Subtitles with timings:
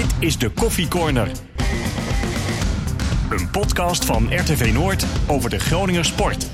[0.00, 1.30] Dit is de Koffie Corner.
[3.30, 6.50] Een podcast van RTV Noord over de Groninger sport.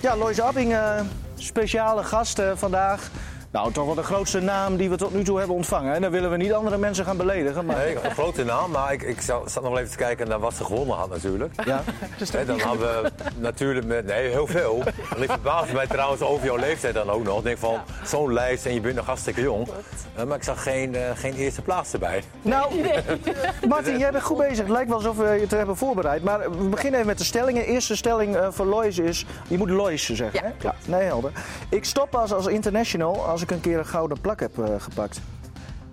[0.00, 1.00] Ja, Lois Abbing, eh,
[1.36, 3.10] speciale gast eh, vandaag.
[3.52, 5.94] Nou, toch wel de grootste naam die we tot nu toe hebben ontvangen.
[5.94, 7.66] En dan willen we niet andere mensen gaan beledigen.
[7.66, 7.76] Maar...
[7.76, 10.54] Nee, een grote naam, maar ik, ik zat nog wel even te kijken naar wat
[10.54, 11.64] ze gewonnen had natuurlijk.
[11.64, 11.82] Ja.
[12.30, 14.82] Hè, dan hadden we natuurlijk met, nee, heel veel.
[15.16, 17.38] En ik verbaasde mij trouwens over jouw leeftijd dan ook nog.
[17.38, 19.68] Ik denk van, zo'n lijst en je bent nog hartstikke jong.
[20.14, 22.22] Eh, maar ik zag geen, eh, geen eerste plaats erbij.
[22.42, 22.72] Nou,
[23.68, 24.58] Martin, jij bent goed bezig.
[24.58, 26.22] Het lijkt wel alsof we je te hebben voorbereid.
[26.22, 27.64] Maar we beginnen even met de stellingen.
[27.64, 29.26] Eerste stelling eh, voor Lois is...
[29.48, 30.68] Je moet Lois zeggen, Ja, hè?
[30.68, 30.74] Ja.
[30.86, 31.32] Nee, helder.
[31.68, 35.20] Ik stop pas als international als ik een keer een gouden plak heb eh, gepakt.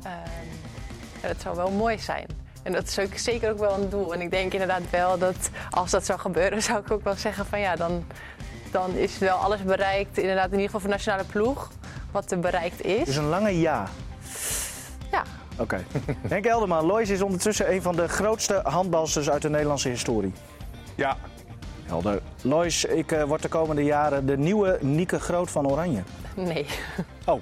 [0.04, 0.18] Ehm,
[1.22, 2.26] dat zou wel mooi zijn.
[2.64, 4.14] En dat is ook zeker ook wel een doel.
[4.14, 7.46] En ik denk inderdaad wel dat als dat zou gebeuren, zou ik ook wel zeggen
[7.46, 8.06] van ja, dan,
[8.72, 10.18] dan is wel alles bereikt.
[10.18, 11.72] Inderdaad, in ieder geval voor nationale ploeg,
[12.12, 13.06] wat er bereikt is.
[13.06, 13.88] Dus een lange ja.
[15.12, 15.24] Ja,
[15.60, 15.84] Oké.
[16.28, 20.34] Henk Elderman, Lois is ondertussen een van de grootste handbalsters uit de Nederlandse historie.
[20.96, 21.18] Ja,
[21.88, 22.22] Helder.
[22.42, 26.02] Lois, ik eh, word de komende jaren de nieuwe Nieke Groot van Oranje.
[26.36, 26.66] nee.
[27.26, 27.42] Oh.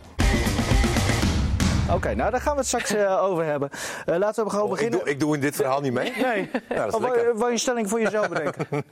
[1.93, 3.69] Oké, nou daar gaan we het straks eh, over hebben.
[4.05, 4.99] Eh, laten we gewoon Oh, ik, beginnen.
[4.99, 6.13] doe, ik doe in dit verhaal niet mee.
[6.21, 6.49] Nee.
[6.69, 7.01] Ja, dat is Of
[7.35, 8.65] wil je een stelling voor jezelf bedenken?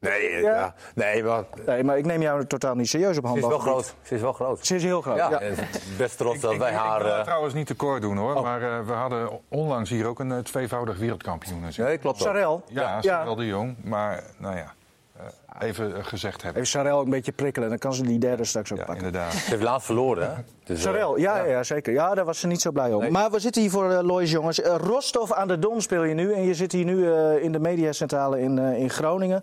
[0.00, 0.50] Nee, eh, Ja.
[0.54, 0.74] ja.
[0.94, 3.94] nee maar Nee, maar ik neem jou totaal niet serieus op ze is wel groot.
[4.02, 4.66] Ze is wel groot.
[4.66, 5.16] Ze is heel groot.
[5.16, 5.40] Ja, Ja.
[5.40, 5.54] en
[5.96, 6.96] best trots dat wij ik, haar...
[7.00, 10.18] ik wil eh, trouwens niet tekort doen hoor, maar eh, we hadden onlangs hier ook
[10.20, 11.62] een tweevoudig wereldkampioen.
[11.64, 11.84] zitten.
[11.84, 12.26] nee, klopt ook.
[12.26, 12.62] Sarel.
[12.68, 13.00] Ja, Ja.
[13.02, 14.72] Sarel de Jong, maar nou ja,
[15.16, 16.62] eh, even gezegd hebben.
[16.62, 19.04] Even Sarel een beetje prikkelen, dan kan ze die derde straks ook Ja, pakken.
[19.04, 19.32] inderdaad.
[19.32, 20.42] Ze heeft laatst verloren, hè?
[20.64, 21.44] Dus, Sarel, ja, ja.
[21.44, 21.92] ja, zeker.
[21.92, 23.00] Ja, daar was ze niet zo blij om.
[23.00, 23.10] Nee.
[23.10, 24.60] Maar we zitten hier voor eh, Lois, jongens.
[24.60, 26.32] Eh, Rostov aan de Don speel je nu.
[26.32, 29.42] En je zit hier nu eh, in de mediacentrale in, eh, in Groningen.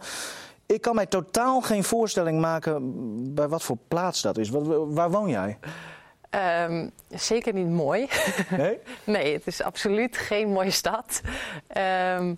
[0.65, 2.93] Ik kan mij totaal geen voorstelling maken
[3.33, 4.49] bij wat voor plaats dat is.
[4.87, 5.57] Waar woon jij?
[6.29, 8.07] Ehm, zeker niet mooi.
[8.49, 8.79] Nee?
[9.03, 11.21] Nee, het is absoluut geen mooie stad.
[11.67, 12.33] Ehm,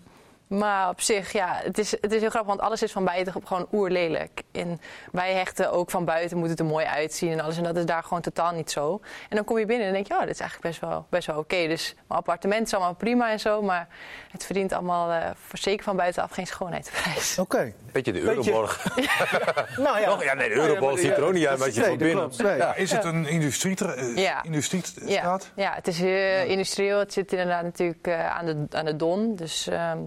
[0.48, 3.34] maar op zich, ja, het is, het is heel grappig, want alles is van buiten
[3.44, 4.42] gewoon oerlelijk.
[4.52, 7.58] En wij hechten ook van buiten, moet het er mooi uitzien en alles.
[7.58, 9.02] En dat is daar gewoon totaal niet zo.
[9.30, 11.28] En dan kom je binnen en denk je, ja, dit is eigenlijk best wel, best
[11.28, 11.68] wel oké.
[11.68, 13.88] Dus mijn appartement is allemaal prima en zo, maar
[14.32, 17.40] het verdient allemaal, eh, voor zeker van buitenaf, geen schoonheidsprijs.
[17.40, 17.74] Oké.
[17.92, 18.86] Beetje de Beetje- Euroborg.
[19.78, 20.06] Nou ja.
[20.06, 20.24] Toch?
[20.24, 22.32] Ja, nee, de Euroborg ziet er ook niet uit als je Nee, van dat binnen...
[22.38, 22.58] Nee.
[22.58, 22.76] Ja.
[22.76, 24.22] Is het een industrie, eh, Ja.
[24.22, 25.52] Ja, industriestraat?
[25.56, 27.00] ja, het is eh, industrieel.
[27.00, 29.36] Het zit inderdaad natuurlijk eh, aan, de, aan de Don.
[29.36, 29.98] Dus ehm,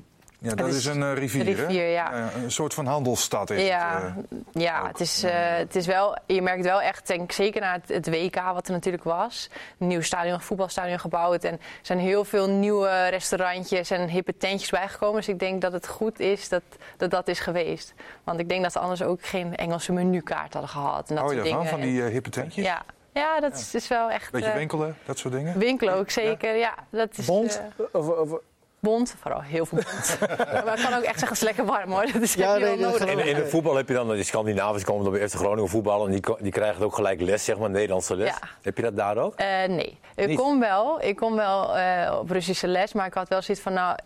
[0.43, 1.63] Ja, dat is is een eh, rivier, een hè?
[1.67, 2.31] rivier, ja.
[2.35, 4.25] een soort van handelsstad is ja, het.
[4.31, 4.63] eh.
[4.63, 4.87] ja ook.
[4.89, 7.89] het, is, eh, het is wel, je merkt wel echt, denk, ik, zeker na het,
[7.89, 11.99] het WK wat er natuurlijk was, een nieuw stadion, een voetbalstadion gebouwd en er zijn
[11.99, 15.17] heel veel nieuwe restaurantjes en hippe tentjes bijgekomen.
[15.17, 16.63] Dus ik denk dat het goed is dat
[16.97, 17.95] dat, dat is geweest.
[18.25, 21.09] Want ik denk dat ze anders ook geen Engelse menukaart hadden gehad.
[21.09, 21.71] En dat soort daarvan, dingen.
[21.71, 22.65] van die hippe tentjes?
[22.65, 22.83] ja.
[23.13, 24.31] ja, dat is, is wel echt...
[24.31, 25.59] Beetje winkelen, dat soort dingen?
[25.59, 26.75] Winkelen ook zeker, ja.
[26.91, 27.63] dat is, Bond?
[27.93, 28.39] Of, of,
[28.81, 30.19] bond, vooral heel veel bond.
[30.65, 32.07] maar ik kan ook echt zeggen, het is lekker warm hoor.
[32.13, 33.09] Dat is Ja, nee, wel nodig.
[33.09, 36.07] In, in de voetbal heb je dan, die Scandinaviërs komen dan bij FC Groningen voetballen
[36.07, 38.29] en die, die krijgen ook gelijk les, zeg maar, Nederlandse les.
[38.29, 38.39] Ja.
[38.63, 39.35] Heb je dat daar ook?
[39.35, 40.39] Eh, nee, ik Niet?
[40.39, 41.03] kom wel.
[41.03, 43.97] Ik kom wel eh, op Russische les, maar ik had wel zoiets van, nou,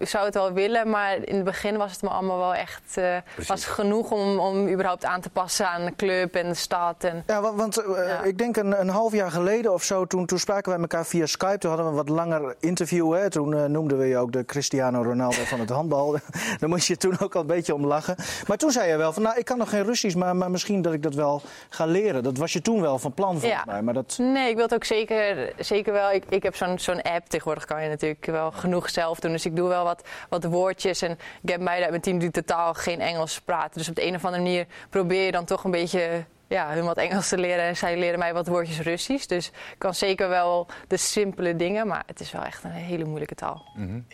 [0.00, 2.96] ik zou het wel willen, maar in het begin was het me allemaal wel echt
[2.96, 3.16] eh,
[3.48, 7.04] was genoeg om, om überhaupt aan te passen aan de club en de stad.
[7.04, 8.22] En, Ja, wa- want eh, Ja.
[8.22, 11.26] ik denk een, een half jaar geleden of zo, toen, toen spraken wij elkaar via
[11.26, 11.58] Skype.
[11.58, 13.12] Toen hadden we een wat langer interview.
[13.14, 13.30] Hè.
[13.30, 16.12] Toen eh, noemden we je ook de Cristiano Ronaldo van het handbal.
[16.60, 18.16] Daar moest je toen ook al een beetje om lachen.
[18.46, 20.82] Maar toen zei je wel van, nou, ik kan nog geen Russisch, maar, maar misschien
[20.82, 22.22] dat ik dat wel ga leren.
[22.22, 23.72] Dat was je toen wel van plan volgens Ja.
[23.72, 23.82] mij.
[23.82, 26.10] Maar dat, Nee, ik wil het ook zeker, zeker wel.
[26.10, 27.28] Ik, ik heb zo'n zo'n app.
[27.28, 29.32] Tegenwoordig kan je natuurlijk wel genoeg zelf doen.
[29.32, 31.02] Dus ik doe wel wat, wat woordjes.
[31.02, 33.78] En ik heb meiden uit mijn team die totaal geen Engels praten.
[33.78, 36.84] Dus op de een of andere manier probeer je dan toch een beetje ja, hun
[36.84, 37.64] wat Engels te leren.
[37.64, 39.26] En zij leren mij wat woordjes Russisch.
[39.26, 41.86] Dus ik kan zeker wel de simpele dingen.
[41.86, 43.64] Maar het is wel echt een hele moeilijke taal.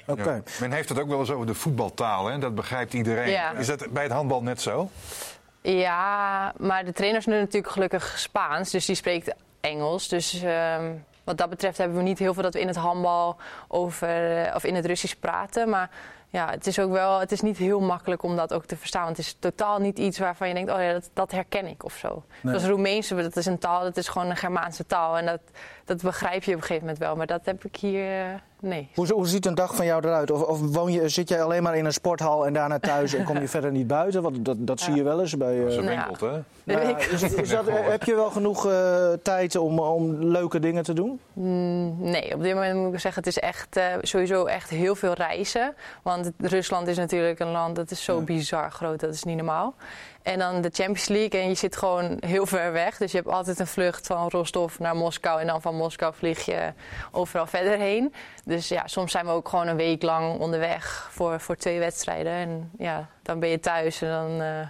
[0.06, 0.30] Oké.
[0.30, 0.42] Ja.
[0.60, 2.38] Men heeft het ook wel eens over de voetbaltaal, hè?
[2.38, 3.30] dat begrijpt iedereen.
[3.30, 3.52] Ja.
[3.52, 4.90] Is dat bij het handbal net zo?
[5.62, 10.08] Ja, maar de trainer is nu natuurlijk gelukkig Spaans, dus die spreekt Engels.
[10.08, 10.92] Dus ehm,
[11.24, 13.36] wat dat betreft hebben we niet heel veel dat we in het handbal
[13.68, 15.68] over, eh, of in het Russisch praten.
[15.68, 15.90] Maar
[16.28, 19.04] ja, het is ook wel, het is niet heel makkelijk om dat ook te verstaan.
[19.04, 21.84] Want het is totaal niet iets waarvan je denkt, oh ja, dat, dat herken ik
[21.84, 22.22] of zo.
[22.42, 25.18] Zoals Roemeense, dat is een taal, dat is gewoon een Germaanse taal.
[25.18, 25.40] En dat,
[25.90, 27.16] dat begrijp je op een gegeven moment wel.
[27.16, 28.24] Maar dat heb ik hier, eh,
[28.60, 28.88] nee.
[28.94, 30.30] hoe, hoe ziet een dag van jou eruit?
[30.30, 33.24] Of, of woon je, zit jij alleen maar in een sporthal en daarna thuis en
[33.24, 34.22] kom je verder niet buiten?
[34.22, 35.66] Want dat, dat zie je wel eens bij...
[35.66, 36.38] eh, Zo Nou, winkelt, hè?
[36.64, 40.92] nou is, is dat, heb je wel genoeg eh, tijd om, om leuke dingen te
[40.92, 41.20] doen?
[41.32, 44.94] Mm, Nee, op dit moment moet ik zeggen, het is echt eh, sowieso echt heel
[44.94, 45.74] veel reizen.
[46.02, 49.74] Want Rusland is natuurlijk een land dat is zo bizar groot, dat is niet normaal.
[50.22, 52.96] En dan de Champions League en je zit gewoon heel ver weg.
[52.96, 56.44] Dus je hebt altijd een vlucht van Rostov naar Moskou en dan van Moskou vlieg
[56.44, 56.72] je
[57.10, 58.14] overal verder heen.
[58.44, 62.32] Dus ja, soms zijn we ook gewoon een week lang onderweg voor, voor twee wedstrijden.
[62.32, 64.66] En ja, dan ben je thuis en dan eh,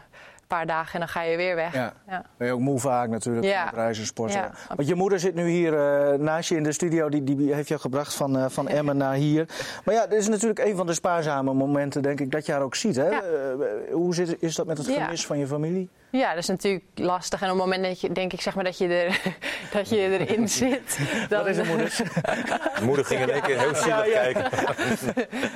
[0.57, 1.75] paar dagen en dan ga je weer weg.
[1.75, 1.93] Ja.
[2.09, 2.25] Ja.
[2.37, 3.71] Ben je ook moe vaak natuurlijk Ja.
[3.75, 4.41] reizen en sporten.
[4.41, 4.51] Ja.
[4.77, 7.09] Want je moeder zit nu hier eh, naast je in de studio.
[7.09, 9.49] Die, die heeft jou gebracht van, eh, van Emmen naar hier.
[9.85, 12.63] Maar ja, dit is natuurlijk een van de spaarzame momenten, denk ik, dat je haar
[12.63, 12.97] ook ziet.
[12.97, 13.09] Hè?
[13.09, 15.89] Eh, hoe zit, is dat met het gemis van je familie?
[16.13, 17.41] Ja, dat is natuurlijk lastig.
[17.43, 19.21] En op het moment dat je, denk ik, zeg maar, dat je, er,
[19.73, 20.99] dat je erin zit.
[21.29, 22.01] Dan, Wat is er, moeder?
[22.83, 24.33] Moeder ging in één keer heel zielig Ja, ja.
[24.33, 24.51] kijken.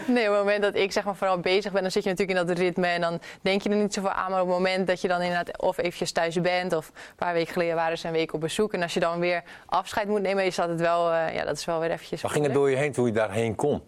[0.06, 2.38] Nee, op het moment dat ik zeg maar, vooral bezig ben, dan zit je natuurlijk
[2.38, 2.86] in dat ritme.
[2.86, 4.30] En dan denk je er niet zoveel aan.
[4.30, 6.72] Maar op het moment dat je dan inderdaad of eventjes thuis bent.
[6.72, 8.72] Of een paar weken geleden waren ze een week op bezoek.
[8.74, 11.56] En als je dan weer afscheid moet nemen, is dat het wel, eh, ja, dat
[11.56, 12.22] is wel weer eventjes.
[12.22, 13.82] Waar ging het door je heen toen je daarheen kon?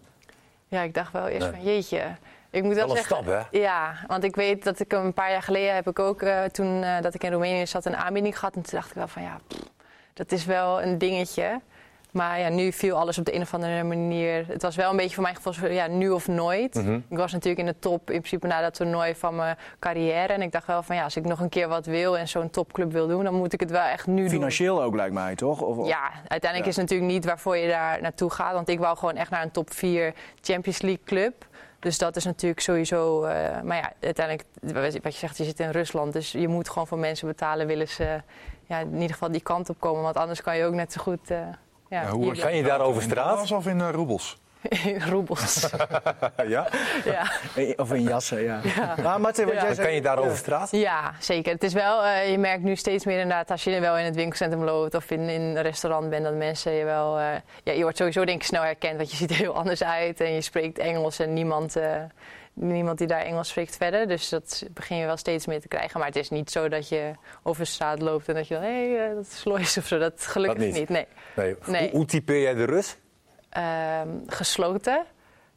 [0.67, 1.61] Ja, ik dacht wel eerst Nee.
[1.61, 2.01] van jeetje.
[2.49, 3.57] Ik moet wel, Wel een zeggen, stap, hè?
[3.59, 6.83] Ja, want ik weet dat ik een paar jaar geleden heb ik ook, eh, toen
[6.83, 8.55] eh, dat ik in Roemenië zat, een aanbieding gehad.
[8.55, 9.59] En toen dacht ik wel van ja, pff,
[10.13, 11.61] dat is wel een dingetje.
[12.11, 14.45] Maar ja, nu viel alles op de een of andere manier.
[14.47, 16.73] Het was wel een beetje voor mijn gevoel zo, ja, nu of nooit.
[16.75, 16.93] Mhm.
[17.09, 20.33] Ik was natuurlijk in de top in principe na dat toernooi van mijn carrière.
[20.33, 22.49] En ik dacht wel van ja, als ik nog een keer wat wil en zo'n
[22.49, 24.29] topclub wil doen, dan moet ik het wel echt nu doen.
[24.29, 25.61] Financieel ook, lijkt mij, toch?
[25.61, 26.69] Of, of- Ja, uiteindelijk Ja.
[26.69, 28.53] is het natuurlijk niet waarvoor je daar naartoe gaat.
[28.53, 31.45] Want ik wou gewoon echt naar een top 4 Champions League club.
[31.87, 33.23] Dus dat is natuurlijk sowieso.
[33.23, 34.47] eh, maar ja, uiteindelijk,
[35.03, 36.13] wat je zegt, je zit in Rusland.
[36.13, 38.21] Dus je moet gewoon voor mensen betalen, willen ze
[38.65, 40.01] ja, in ieder geval die kant op komen.
[40.01, 41.31] Want anders kan je ook net zo goed.
[41.31, 41.37] eh
[41.89, 43.51] ja, Ja, hoe Kan je daar over In straat?
[43.51, 44.37] of in eh, roebels?
[45.09, 45.69] roebels.
[46.47, 46.67] Ja?
[47.05, 47.31] ja.
[47.75, 48.61] Of in jassen, ja.
[49.03, 49.59] Maar Martin, wat Ja.
[49.59, 49.87] jij Dan zei...
[49.87, 50.35] kan je daar over Ja.
[50.37, 50.71] straat?
[50.71, 51.51] ja, zeker.
[51.53, 54.15] Het is wel, eh, je merkt nu steeds meer inderdaad, als je wel in het
[54.15, 57.17] winkelcentrum loopt of in, in een restaurant bent, dat mensen je wel.
[57.19, 57.25] eh,
[57.63, 60.19] ja, je wordt sowieso denk ik snel herkend, want je ziet er heel anders uit
[60.21, 61.75] en je spreekt Engels en niemand.
[61.75, 62.01] eh,
[62.59, 64.07] Niemand die daar Engels spreekt verder.
[64.07, 65.97] Dus dat begin je wel steeds meer te krijgen.
[65.99, 67.11] Maar het is niet zo dat je
[67.43, 69.85] over de straat loopt en dat je dan, hé, hey, eh, dat is Lois of
[69.87, 69.97] zo.
[69.97, 70.75] Dat gelukkig Dat niet.
[70.75, 70.89] niet.
[70.89, 71.05] Nee.
[71.35, 71.55] Nee.
[71.65, 71.81] Nee.
[71.81, 72.97] Hoe, hoe typeer jij de Rus?
[73.49, 75.05] Ehm, gesloten,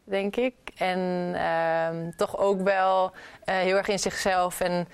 [0.05, 0.55] denk ik.
[0.77, 3.13] En ehm, toch ook wel
[3.45, 4.61] eh, heel erg in zichzelf.
[4.61, 4.89] En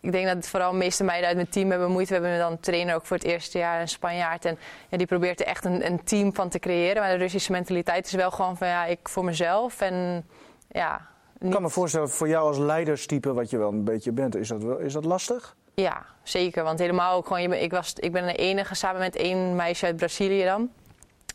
[0.00, 2.20] ik denk dat het vooral de meeste meiden uit mijn team hebben moeite.
[2.20, 4.44] We hebben dan een trainer ook voor het eerste jaar, een Spanjaard.
[4.44, 4.58] En
[4.88, 7.02] ja, die probeert er echt een, een team van te creëren.
[7.02, 9.80] Maar de Russische mentaliteit is wel gewoon van ja, ik voor mezelf.
[9.80, 10.26] En
[10.68, 11.08] ja,
[11.40, 14.48] Ik kan me voorstellen, voor jou als leiderstype, wat je wel een beetje bent, is
[14.48, 15.56] dat, wel, is dat lastig?
[15.74, 16.64] Ja, zeker.
[16.64, 19.96] Want helemaal ook gewoon, ik, was, ik ben de enige samen met één meisje uit
[19.96, 20.70] Brazilië dan.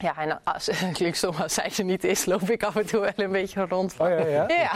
[0.02, 2.86] Ja, en als, het klinkt stom, als zij er niet is, loop ik af en
[2.86, 3.94] toe wel een beetje rond.
[3.94, 4.46] Van, Oh ja, ja?
[4.64, 4.72] ja.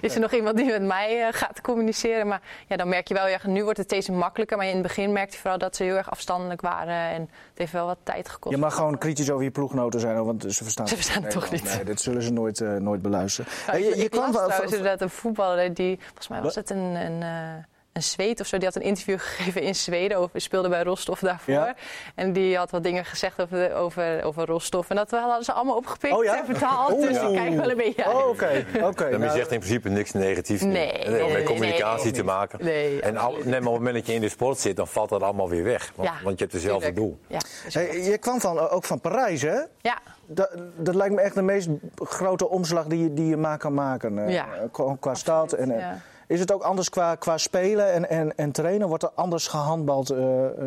[0.00, 2.26] Is er nog iemand die met mij eh, gaat communiceren?
[2.26, 4.56] Maar ja, dan merk je wel, ja, nu wordt het steeds makkelijker.
[4.56, 6.94] Maar in het begin merkte je vooral dat ze heel erg afstandelijk waren.
[6.94, 8.54] En het heeft wel wat tijd gekost.
[8.54, 11.32] Je mag gewoon kritisch over je ploeggenoten zijn, hoor, want ze verstaan, Ze verstaan het
[11.32, 11.64] toch niet.
[11.64, 13.50] Nee, dit zullen ze nooit, eh, nooit beluisteren.
[13.66, 17.22] Nou, las van- trouwens van- inderdaad een voetballer die, volgens mij was het een, een,
[17.22, 20.82] eh, een Zweed of zo, die had een interview gegeven in Zweden, over, speelde bij
[20.82, 21.54] Rostov daarvoor.
[21.54, 21.74] Ja.
[22.14, 24.90] En die had wat dingen gezegd over, de- over, over Rostov.
[24.90, 26.38] En dat hadden ze allemaal opgepikt Oh ja?
[26.38, 27.00] en vertaald.
[27.00, 28.14] Dus ik kijk wel een beetje uit.
[28.16, 28.64] Oh, oké.
[28.82, 29.10] oké.
[29.10, 30.62] Dan nou, zegt in principe niks negatiefs.
[30.62, 32.64] Nee, nee, met nee, communicatie nee, te maken.
[32.64, 34.88] Nee, En al, net maar op het moment dat je in de sport zit, dan
[34.88, 35.92] valt dat allemaal weer weg.
[35.96, 37.18] Want, Ja, want je hebt dezelfde doel.
[37.26, 39.58] Ja, dus- hey, je kwam van, ook van Parijs, hè?
[39.80, 43.58] ja, Dat, dat lijkt me echt de meest grote omslag die je, die je maar
[43.58, 44.18] kan maken.
[44.26, 44.46] eh, Ja.
[44.72, 45.52] Qua, qua stad.
[45.52, 46.00] En, eh, ja.
[46.32, 48.88] Is het ook anders qua, qua spelen en, en, en trainen?
[48.88, 50.18] Wordt er anders gehandbald eh,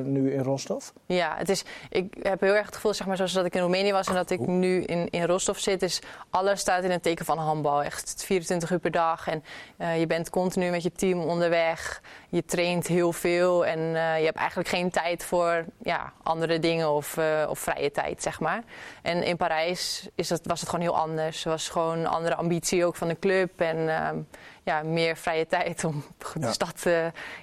[0.04, 0.88] nu in Rostov?
[1.06, 3.62] Ja, het is, ik heb heel erg het gevoel, zeg maar, zoals dat ik in
[3.62, 7.04] Roemenië was en dat ik nu in, in Rostov zit, is alles staat in het
[7.04, 7.84] teken van handbal.
[7.84, 9.28] Echt 24 uur per dag.
[9.28, 9.44] En
[9.78, 12.02] eh, je bent continu met je team onderweg.
[12.30, 16.92] Je traint heel veel en eh, je hebt eigenlijk geen tijd voor ja, andere dingen
[16.92, 17.18] of,
[17.50, 18.64] of vrije tijd, zeg maar.
[19.02, 21.46] En in Parijs is was het gewoon heel anders.
[21.46, 24.18] Er was gewoon een andere ambitie ook van de club en ehm,
[24.66, 26.04] ja, meer vrije tijd om
[26.34, 26.52] de Ja.
[26.52, 26.94] stad eh,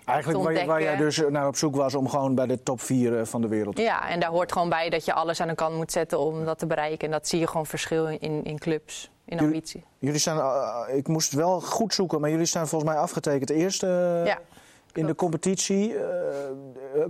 [0.04, 2.62] Eigenlijk te waar, je- waar jij dus naar op zoek was om gewoon bij de
[2.62, 5.40] top 4 van de wereld te Ja, en daar hoort gewoon bij dat je alles
[5.40, 7.06] aan de kant moet zetten om dat te bereiken.
[7.06, 9.84] En dat zie je gewoon verschil in, in clubs, in Jullie- ambitie.
[9.98, 13.86] Jullie staan, eh, ik moest wel goed zoeken, maar jullie staan volgens mij afgetekend eerste
[14.20, 14.38] eh, Ja,
[14.92, 15.96] in de competitie.
[15.96, 16.50] Eh, eh,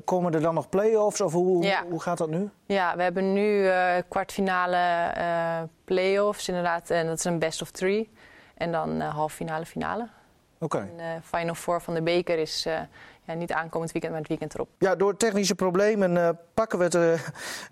[0.05, 1.85] komen er dan nog play-offs of hoe, Ja.
[1.91, 2.51] hoe gaat dat nu?
[2.67, 4.77] Ja, we hebben nu eh, kwartfinale
[5.15, 6.91] eh play-offs inderdaad.
[6.91, 8.11] En dat is een best of three.
[8.63, 10.09] En dan eh halve finale finale.
[10.59, 10.79] Oké.
[10.79, 12.75] En eh, final four van de beker is eh,
[13.23, 14.69] ja, niet aankomend weekend, maar het weekend erop.
[14.79, 17.21] Ja, door technische problemen eh, pakken we het,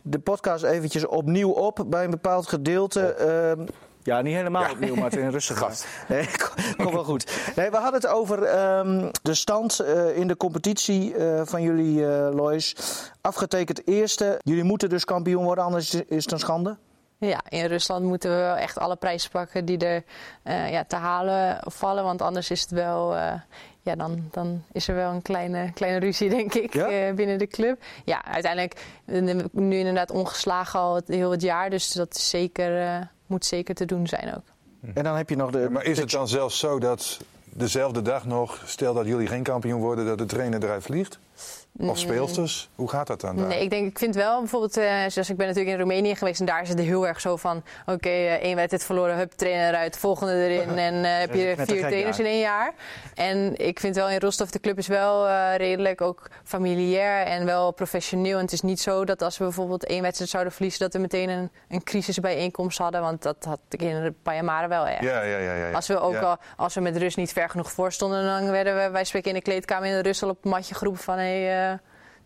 [0.03, 3.01] de podcast eventjes opnieuw op bij een bepaald gedeelte.
[3.15, 3.67] Ehm,
[4.03, 4.71] ja, niet helemaal Ja.
[4.71, 5.87] opnieuw, maar in rustig Gast.
[6.09, 6.27] Nee,
[6.77, 7.53] kom- kom wel goed.
[7.57, 12.07] Nee, we hadden het over ehm, de stand eh, in de competitie eh, van jullie,
[12.07, 12.77] eh Lois.
[13.21, 14.39] Afgetekend eerste.
[14.43, 16.77] Jullie moeten dus kampioen worden, anders is het een schande.
[17.21, 20.05] Ja, in Rusland moeten we wel echt alle prijzen pakken die er
[20.43, 22.05] eh, ja, te halen vallen.
[22.05, 23.17] Want anders is het wel.
[23.17, 23.33] eh,
[23.83, 26.89] ja, dan, dan is er wel een kleine, kleine ruzie, denk ik, Ja?
[26.89, 27.83] eh, binnen de club.
[28.05, 28.81] Ja, uiteindelijk
[29.53, 31.71] nu inderdaad ongeslagen al het, heel het jaar.
[31.71, 34.45] Dus dat is zeker, eh, moet zeker te doen zijn ook.
[34.95, 35.71] En dan heb je nog de...
[35.71, 39.81] Maar is het dan zelfs zo dat dezelfde dag nog, stel dat jullie geen kampioen
[39.81, 41.19] worden, dat de trainer eruit vliegt?
[41.79, 42.69] Of speelsters?
[42.75, 43.37] Hoe gaat dat dan?
[43.37, 43.47] daar?
[43.47, 46.41] Nee, ik denk, ik vind wel bijvoorbeeld, eh, zoals ik ben natuurlijk in Roemenië geweest
[46.41, 49.69] en daar is het heel erg zo van, oké, eh, één wedstrijd verloren, hup, trainer
[49.69, 52.73] eruit, volgende erin en eh, heb je vier trainers in één jaar.
[53.15, 57.45] En ik vind wel in Rostov, de club is wel eh, redelijk ook familiair en
[57.45, 58.37] wel professioneel.
[58.37, 60.99] En het is niet zo dat als we bijvoorbeeld één wedstrijd zouden verliezen, dat we
[60.99, 65.03] meteen een, een crisisbijeenkomst hadden, want dat had ik in Payamara wel echt.
[65.03, 65.55] Ja, ja, ja.
[65.55, 65.73] ja, ja.
[65.73, 66.21] Als we ook Ja.
[66.21, 69.29] al, als we met rust niet ver genoeg voor stonden, dan werden we, wij spreken
[69.31, 71.70] in de kleedkamer in de rust al op het matje geroepen van, hé, hey, eh,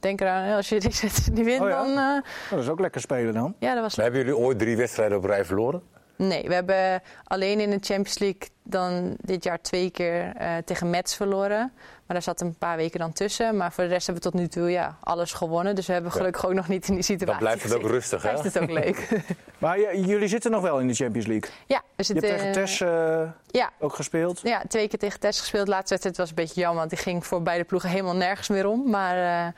[0.05, 1.77] denk eraan, hè, als je die wedstrijd niet wint, Oh ja?
[1.85, 1.89] dan...
[1.99, 3.55] eh, Oh, dat is ook lekker spelen dan.
[3.59, 5.83] ja, dat was Maar hebben jullie ooit drie wedstrijden op rij verloren?
[6.17, 10.91] Nee, we hebben alleen in de Champions League dan dit jaar twee keer eh, tegen
[10.91, 11.73] Mets verloren.
[12.07, 13.57] Maar daar zat een paar weken dan tussen.
[13.57, 15.75] Maar voor de rest hebben we tot nu toe ja, alles gewonnen.
[15.75, 18.23] Dus we hebben gelukkig ook nog niet in die situatie Dan blijft het ook rustig,
[18.23, 18.29] hè?
[18.31, 19.09] Blijft het ook leuk.
[19.59, 21.51] Maar jullie zitten nog wel in de Champions League.
[21.67, 24.41] ja, we Je zitten, hebt tegen Tess eh, ja, ook gespeeld.
[24.43, 25.65] ja, twee keer tegen Tess gespeeld.
[25.65, 28.49] De laatste wedstrijd was een beetje jammer, want die ging voor beide ploegen helemaal nergens
[28.49, 28.91] meer om.
[28.91, 29.53] Maar eh,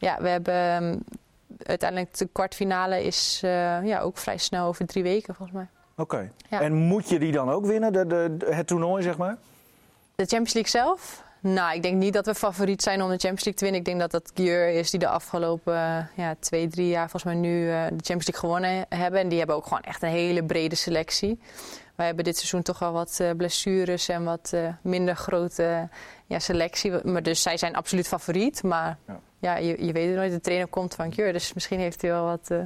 [0.00, 0.96] ja, we hebben ehm,
[1.62, 5.66] uiteindelijk de kwartfinale is eh, ja, ook vrij snel over drie weken volgens mij.
[5.96, 6.30] Oké.
[6.50, 6.60] Ja.
[6.60, 9.36] En moet je die dan ook winnen, de, de, de- het toernooi, zeg maar?
[10.14, 11.22] De Champions League zelf?
[11.40, 13.80] Nou, ik denk niet dat we favoriet zijn om de Champions League te winnen.
[13.80, 17.34] Ik denk dat dat Gier is die de afgelopen ja, twee, drie jaar volgens mij
[17.34, 19.20] nu eh, de Champions League gewonnen hebben.
[19.20, 21.40] En die hebben ook gewoon echt een hele brede selectie.
[21.94, 25.88] Wij hebben dit seizoen toch wel wat eh, blessures en wat minder grote
[26.26, 26.92] ja, selectie.
[27.04, 28.62] Maar dus zij zijn absoluut favoriet.
[28.62, 29.20] Maar Ja.
[29.40, 30.32] Ja, je, je weet het nooit.
[30.32, 32.48] De trainer komt van Gier, dus misschien heeft hij wel wat...
[32.50, 32.58] eh,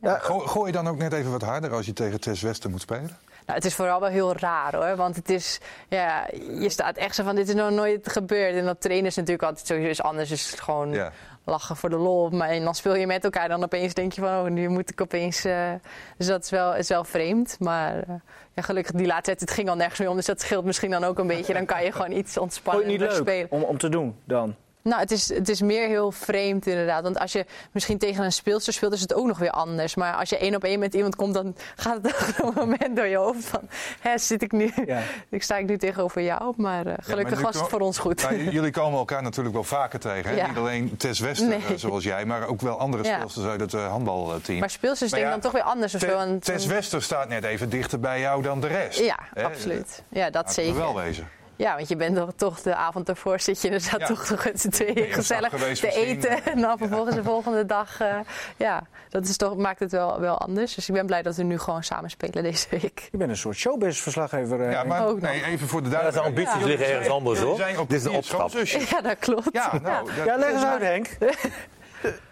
[0.00, 2.70] Ja, Gooi, gooi je dan ook net even wat harder als je tegen Tess Westen
[2.70, 3.16] moet spelen?
[3.46, 4.96] Nou, het is vooral wel heel raar hoor.
[4.96, 6.26] Want het is, ja,
[6.60, 8.54] je staat echt zo van: dit is nog nooit gebeurd.
[8.54, 10.28] En dat trainen is natuurlijk altijd sowieso is anders.
[10.28, 11.12] Dus gewoon Ja.
[11.44, 12.30] lachen voor de lol.
[12.30, 13.48] Maar en dan speel je met elkaar.
[13.48, 15.44] Dan opeens denk je van: oh, nu moet ik opeens.
[15.44, 15.70] eh,
[16.16, 17.56] Dus dat is wel, is wel vreemd.
[17.60, 18.14] Maar eh,
[18.54, 20.16] ja, gelukkig, die laatste wedstrijd, het ging al nergens meer om.
[20.16, 21.52] Dus dat scheelt misschien dan ook een beetje.
[21.52, 23.46] Dan kan je gewoon iets ontspannen het niet leuk spelen.
[23.50, 24.54] om, om te doen dan?
[24.86, 27.02] Nou, het is, het is meer heel vreemd inderdaad.
[27.02, 29.94] Want als je misschien tegen een speelster speelt, is het ook nog weer anders.
[29.94, 32.96] Maar als je één op één met iemand komt, dan gaat het op een moment
[32.96, 33.60] door je hoofd van...
[34.00, 34.72] Hè, zit ik nu...
[34.86, 35.02] Ja.
[35.28, 38.22] Ik sta ik nu tegenover jou, maar eh, gelukkig was het voor ons goed.
[38.22, 40.30] Nou, jullie komen elkaar natuurlijk wel vaker tegen.
[40.30, 40.36] Hè?
[40.36, 40.46] Ja.
[40.46, 41.58] Niet alleen Tess Westen, Nee.
[41.68, 44.58] eh, zoals jij, maar ook wel andere speelsters uit het eh, handbalteam.
[44.58, 46.38] Maar speelsters denk ik dan toch weer anders of zo.
[46.38, 48.98] Tess Wester staat net even dichter bij jou dan de rest.
[48.98, 49.44] Ja, Hè?
[49.44, 50.02] absoluut.
[50.08, 50.78] Ja, dat Laten we zeker.
[50.80, 51.28] wel wezen.
[51.56, 54.06] Ja, want je bent toch, toch de avond ervoor zit je inderdaad Ja.
[54.06, 55.90] toch nog met z'n tweeën je gezellig te misschien.
[55.90, 56.44] eten.
[56.44, 58.00] En dan vervolgens de volgende dag.
[58.00, 58.14] eh,
[58.56, 60.74] ja, dat is toch, maakt het wel, wel anders.
[60.74, 63.08] Dus ik ben blij dat we nu gewoon samen spelen deze week.
[63.12, 64.60] Je bent een soort showbiz-verslaggever.
[64.60, 66.48] eh, Ja, maar Ook nee, even voor de Ja, de duidelijkheid.
[66.48, 67.56] ambities liggen ergens anders, hoor.
[67.56, 68.50] Dit is een papier opstap.
[68.90, 69.48] Ja, dat klopt.
[69.52, 71.08] Ja, nou, dat- Ja, leg eens uit, Henk.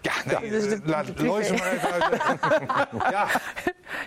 [0.00, 2.20] Ja, nee, Dus de- eh, laat de Lois maar even uit.
[3.10, 3.26] ja,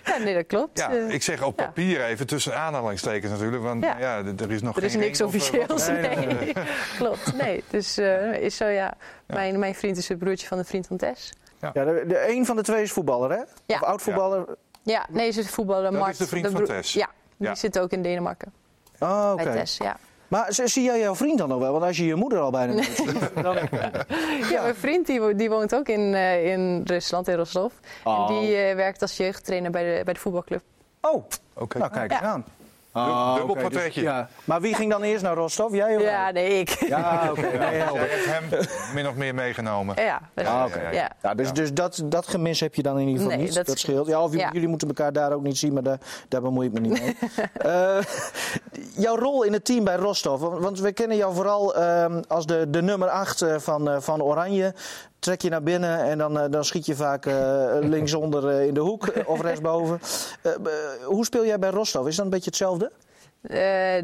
[0.04, 0.78] Ja, nee, dat klopt.
[0.78, 3.62] ja, Eh, ik zeg op papier even tussen aanhalingstekens natuurlijk.
[3.62, 3.98] Want Ja.
[4.38, 5.86] er is nog Er is geen niks of, officieels.
[5.86, 6.52] Nee, nee, Nee,
[6.98, 7.34] klopt.
[7.34, 8.94] Nee, dus eh, is zo ja.
[9.26, 11.30] Mijn, mijn vriend is het broertje van de vriend van Tess.
[11.60, 13.36] Ja, de, de, een van de twee is voetballer, hè?
[13.66, 13.76] Ja.
[13.80, 14.44] Of oud-voetballer.
[14.82, 15.90] Ja, nee, ze is voetballer.
[15.90, 16.92] Dat Mart, is de vriend van Tess.
[16.92, 17.54] Ja, die Ja.
[17.54, 18.52] zit ook in Denemarken.
[18.98, 19.42] Oh, oké.
[19.44, 19.96] Bij Tess, ja.
[20.28, 21.72] Maar zie jij jouw vriend dan nog wel?
[21.72, 23.56] Want als je je moeder al bijna niet ziet, dan...
[24.50, 27.72] Ja, mijn vriend die, wo- die woont ook in, eh, in Rusland, in Rostov.
[28.04, 28.30] Oh.
[28.30, 30.62] En die eh, werkt als jeugdtrainer bij de, bij de voetbalclub.
[31.00, 31.78] Oh, Oké.
[31.78, 32.26] nou kijk eens Ja.
[32.26, 32.44] aan.
[32.92, 34.02] Dubbel oké, dus- portretje.
[34.02, 34.28] ja.
[34.44, 35.74] Maar wie ging dan eerst naar Rostov?
[35.74, 36.32] Jij of Ja, hij?
[36.32, 36.68] nee, ik.
[36.88, 37.40] Ja, oké.
[37.40, 38.06] Nee, Jij helder.
[38.10, 40.02] hebt hem min of meer meegenomen.
[40.02, 40.88] Ja, dat is- Ah, oké.
[40.90, 41.10] ja.
[41.22, 43.54] Ja, dus dus dat, dat gemis heb je dan in ieder geval Nee, niet.
[43.54, 43.94] dat Dat, scheelt.
[44.04, 44.08] scheelt.
[44.18, 44.50] Ja, of Ja.
[44.52, 47.16] jullie moeten elkaar daar ook niet zien, maar daar, daar bemoei ik me niet mee.
[47.58, 47.98] Eh,
[48.96, 52.46] jouw rol in het team bij Rostov, want want we kennen jou vooral ehm, als
[52.46, 54.74] de, de nummer 8 van, eh, van Oranje.
[55.18, 58.74] Trek je naar binnen en dan, eh, dan schiet je vaak eh, linksonder eh, in
[58.74, 60.00] de hoek of rechtsboven.
[61.04, 62.06] Hoe speel jij bij Rostov?
[62.06, 62.92] Is dat een beetje hetzelfde?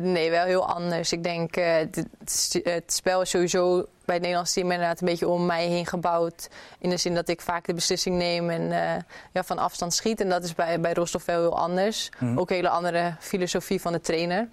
[0.01, 1.13] Nee, wel heel anders.
[1.13, 1.77] Ik denk, eh,
[2.63, 6.49] het, spel is sowieso bij het Nederlands team inderdaad een beetje om mij heen gebouwd.
[6.79, 8.69] In de zin dat ik vaak de beslissing neem en
[9.33, 10.21] ja, van afstand schiet.
[10.21, 12.11] En dat is bij, bij Rostov wel heel anders.
[12.37, 14.49] Ook een hele andere filosofie van de trainer.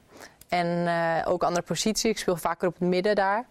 [0.50, 0.90] En
[1.26, 2.10] ook andere positie.
[2.10, 3.46] Ik speel vaker op het midden daar.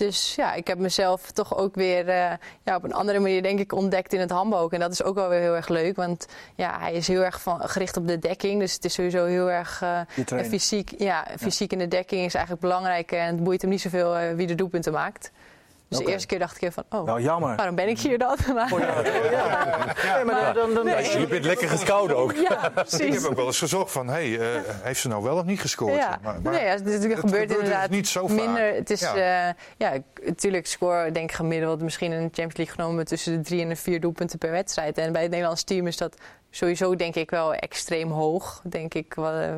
[0.00, 2.32] Dus ja, ik heb mezelf toch ook weer eh,
[2.64, 4.72] ja, op een andere manier denk ik ontdekt in het handbal ook.
[4.72, 5.96] En dat is ook wel weer heel erg leuk.
[5.96, 8.60] Want ja, hij is heel erg van, gericht op de dekking.
[8.60, 10.00] Dus het is sowieso heel erg eh,
[10.44, 10.94] fysiek.
[10.98, 13.12] Ja, fysiek in de dekking is eigenlijk belangrijk.
[13.12, 15.30] En het boeit hem niet zoveel eh, wie de doelpunten maakt.
[15.90, 17.56] Dus de eerste keer dacht ik even van, oh, Wel jammer.
[17.56, 18.36] waarom ben ik hier dan?
[18.54, 18.70] Maar,
[20.14, 22.32] Nee, maar dan, dan, dan, Je bent lekker gescout ook.
[22.34, 23.14] ja, Ik precies.
[23.14, 24.46] heb ook wel eens gezocht van, hé, eh,
[24.82, 25.94] heeft ze nou wel of niet gescoord?
[25.94, 28.36] Ja, Maar- maar- nee, ja, het, het gebeurt gebeurt dus inderdaad niet zo vaak.
[28.36, 28.74] minder.
[28.74, 29.16] Het is, Ja.
[29.16, 33.32] ja, ja ik- natuurlijk score denk ik gemiddeld misschien in de Champions League genomen tussen
[33.36, 34.98] de drie en de vier doelpunten per wedstrijd.
[34.98, 36.16] En bij het Nederlands team is dat
[36.50, 38.60] sowieso denk ik wel extreem hoog.
[38.64, 39.54] Denk ik wel, eh,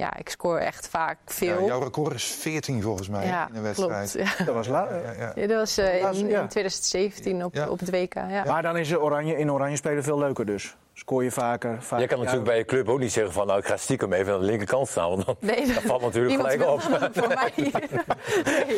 [0.00, 1.66] ja, ik score echt vaak Ja, veel.
[1.66, 4.10] jouw record is 14 volgens mij Ja, in een wedstrijd.
[4.12, 4.28] klopt.
[4.38, 4.44] Ja.
[4.44, 5.32] dat was la- Ja, ja.
[5.34, 6.40] Ja, dat was eh, in, ja.
[6.40, 7.68] in 2017 op, Ja.
[7.68, 8.14] op het WK.
[8.14, 8.44] Ja.
[8.46, 10.76] Maar dan is oranje, in oranje spelen veel leuker dus.
[10.94, 11.82] Scoor je vaker.
[11.82, 14.12] vaak, Je kan natuurlijk bij je club ook niet zeggen van nou ik ga stiekem
[14.12, 15.08] even aan de linkerkant staan.
[15.10, 16.80] Want dan, Nee, dat valt natuurlijk gelijk op.
[17.12, 17.52] voor mij.
[18.44, 18.76] nee,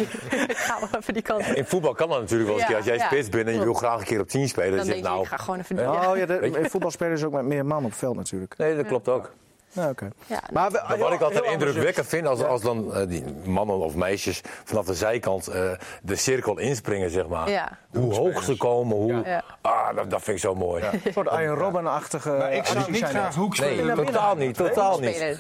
[0.49, 1.53] ik ga wel even die kant op.
[1.55, 2.69] In voetbal kan dat natuurlijk wel eens.
[2.69, 2.91] een Ja, keer.
[2.93, 4.69] Als jij ja, spits bent en je wil graag een keer op 10 spelen.
[4.71, 5.23] Dan, Dan denk je nou.
[5.23, 5.77] ik ga gewoon even...
[5.77, 6.11] Ja.
[6.11, 8.55] Oh ja, de, voetbal spelen ze ook met meer man op het veld natuurlijk.
[8.57, 9.33] Nee, dat klopt ook.
[9.73, 10.09] Ja, oké.
[10.27, 13.77] Ja, Maar we- Maar wat ik altijd indrukwekkend vind, als, als dan eh, die mannen
[13.77, 15.71] of meisjes vanaf de zijkant eh,
[16.03, 17.51] de cirkel inspringen, zeg maar.
[17.51, 17.69] Ja.
[17.91, 19.23] Hoe hoog ze komen, hoe...
[19.25, 19.43] Ja.
[19.61, 20.83] Ah, dat, dat vind ik zo mooi.
[21.05, 23.35] Een soort Iron Robin-achtige Maar ik zou niet graag dat.
[23.35, 25.15] hoek Nee, totaal niet, totaal niet.
[25.15, 25.37] spelen.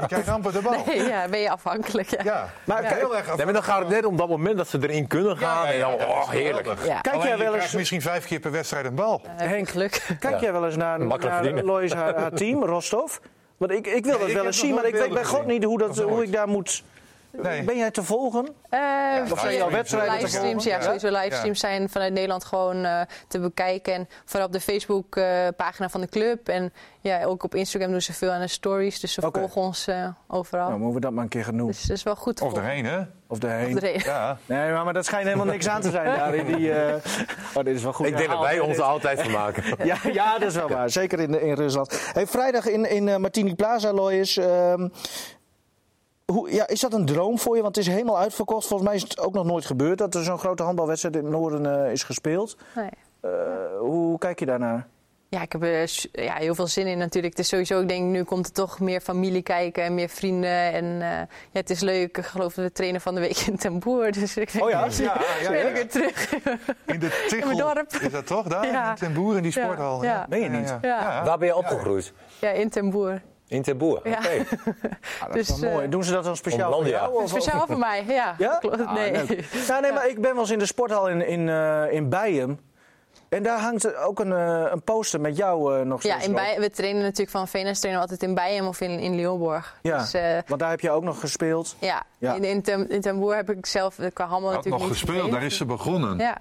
[0.00, 0.82] Ik krijg amper de bal.
[0.86, 2.10] Nee, ja, ben je afhankelijk.
[2.10, 2.18] Ja.
[2.24, 3.36] Ja, Maar kijk- heel erg af.
[3.36, 5.64] Nee, maar dan gaat het net om dat moment dat ze erin kunnen gaan.
[5.66, 6.68] Ja, ja, ja, en dan, oh, heerlijk.
[7.02, 9.20] Kijk jij wel eens, misschien vijf keer per wedstrijd een bal.
[9.28, 10.06] Henk, Geluk.
[10.18, 10.98] kijk jij wel eens naar.
[11.64, 13.16] Lois haar, haar team, Rostov?
[13.60, 15.78] Want ik, ik wil dat wel eens zien, maar ik weet bij god niet hoe,
[15.78, 16.82] dat, hoe ik daar moet...
[17.32, 17.62] Nee.
[17.62, 18.48] Ben jij te volgen?
[18.68, 18.80] Eh,
[19.32, 20.70] Of zijn jouw wedstrijden te livestreams, volgen?
[20.70, 20.82] ja, Ja?
[20.82, 23.92] sowieso livestreams zijn vanuit Nederland gewoon eh, te bekijken.
[23.94, 26.48] En vooral op de Facebook-pagina van de club.
[26.48, 29.00] En ja, ook op Instagram doen ze veel aan de stories.
[29.00, 30.68] Dus ze volgen ons eh, overal.
[30.68, 31.66] Nou, moeten we dat maar een keer gaan doen.
[31.66, 33.00] dus dat is wel goed te Of erheen, hè?
[33.26, 33.76] Of daarheen.
[33.76, 34.00] Of erheen.
[34.04, 34.38] Ja.
[34.46, 36.72] Nee, maar, maar dat schijnt helemaal niks aan te zijn daar in die...
[36.72, 36.94] eh,
[37.54, 38.06] Oh, dit is wel goed.
[38.06, 39.62] Ik denk dat wij ons er altijd van maken.
[39.86, 40.90] Ja, ja, dat is wel waar.
[40.90, 42.10] Zeker in, in Rusland.
[42.12, 44.36] Hey, vrijdag in, in eh, Martini Plaza, Lois.
[44.36, 44.88] ehm,
[46.32, 47.62] hoe, ja, is dat een droom voor je?
[47.62, 48.66] Want het is helemaal uitverkocht.
[48.66, 51.32] Volgens mij is het ook nog nooit gebeurd dat er zo'n grote handbalwedstrijd in het
[51.32, 52.56] noorden eh, is gespeeld.
[52.74, 52.88] Nee.
[53.20, 53.30] Eh,
[53.78, 54.86] hoe kijk je daarnaar?
[55.28, 57.36] Ja, ik heb er s- ja, heel veel zin in natuurlijk.
[57.36, 60.72] Het is sowieso, ik denk, nu komt er toch meer familie kijken en meer vrienden.
[60.72, 62.18] En eh, ja, het is leuk.
[62.18, 64.12] Ik geloof dat we trainen van de week in Ten Boer.
[64.20, 64.86] Dus ik denk, Oh ja?
[64.90, 66.32] Ja, ja, ben ik weer terug.
[66.86, 67.56] In de Tichel.
[67.56, 67.92] dorp.
[67.92, 68.46] Is dat toch?
[68.46, 68.66] Daar?
[68.66, 68.90] Ja.
[68.90, 70.02] In Ten Boer, in die Ja, sporthal.
[70.04, 70.26] ja.
[70.28, 70.74] Meen je niet?
[70.82, 71.22] Ja.
[71.24, 72.12] Waar ben je opgegroeid?
[72.40, 73.20] Ja, in Ten Boer.
[73.50, 74.00] In Ten Boer.
[74.08, 74.18] Ja.
[74.18, 74.44] Oké.
[75.20, 75.84] Ah, dat Dus, is wel mooi.
[75.84, 77.22] eh, Doen ze dat dan speciaal voor jou?
[77.22, 78.34] Of- Speciaal voor mij, ja.
[78.38, 78.56] Ja?
[78.60, 79.12] Klopt, Ah, nee.
[79.66, 82.60] Ja, nee, maar ik ben wel eens in de sporthal in, in, eh, in Bijen.
[83.28, 86.30] En daar hangt ook een, eh, een poster met jou eh, nog Ja, steeds in
[86.30, 86.36] op.
[86.36, 89.78] Bij, we trainen natuurlijk van Venus trainen we altijd in Bijen of in, in Leeuwborg.
[89.82, 91.76] Ja, Dus, eh, want daar heb je ook nog gespeeld.
[91.78, 92.02] ja.
[92.18, 92.34] Ja.
[92.34, 94.92] In, in, Ten, in Ten Boer heb ik zelf eh, qua handel Had natuurlijk nog
[94.92, 96.18] niet gespeeld, daar is ze begonnen.
[96.18, 96.36] Ja,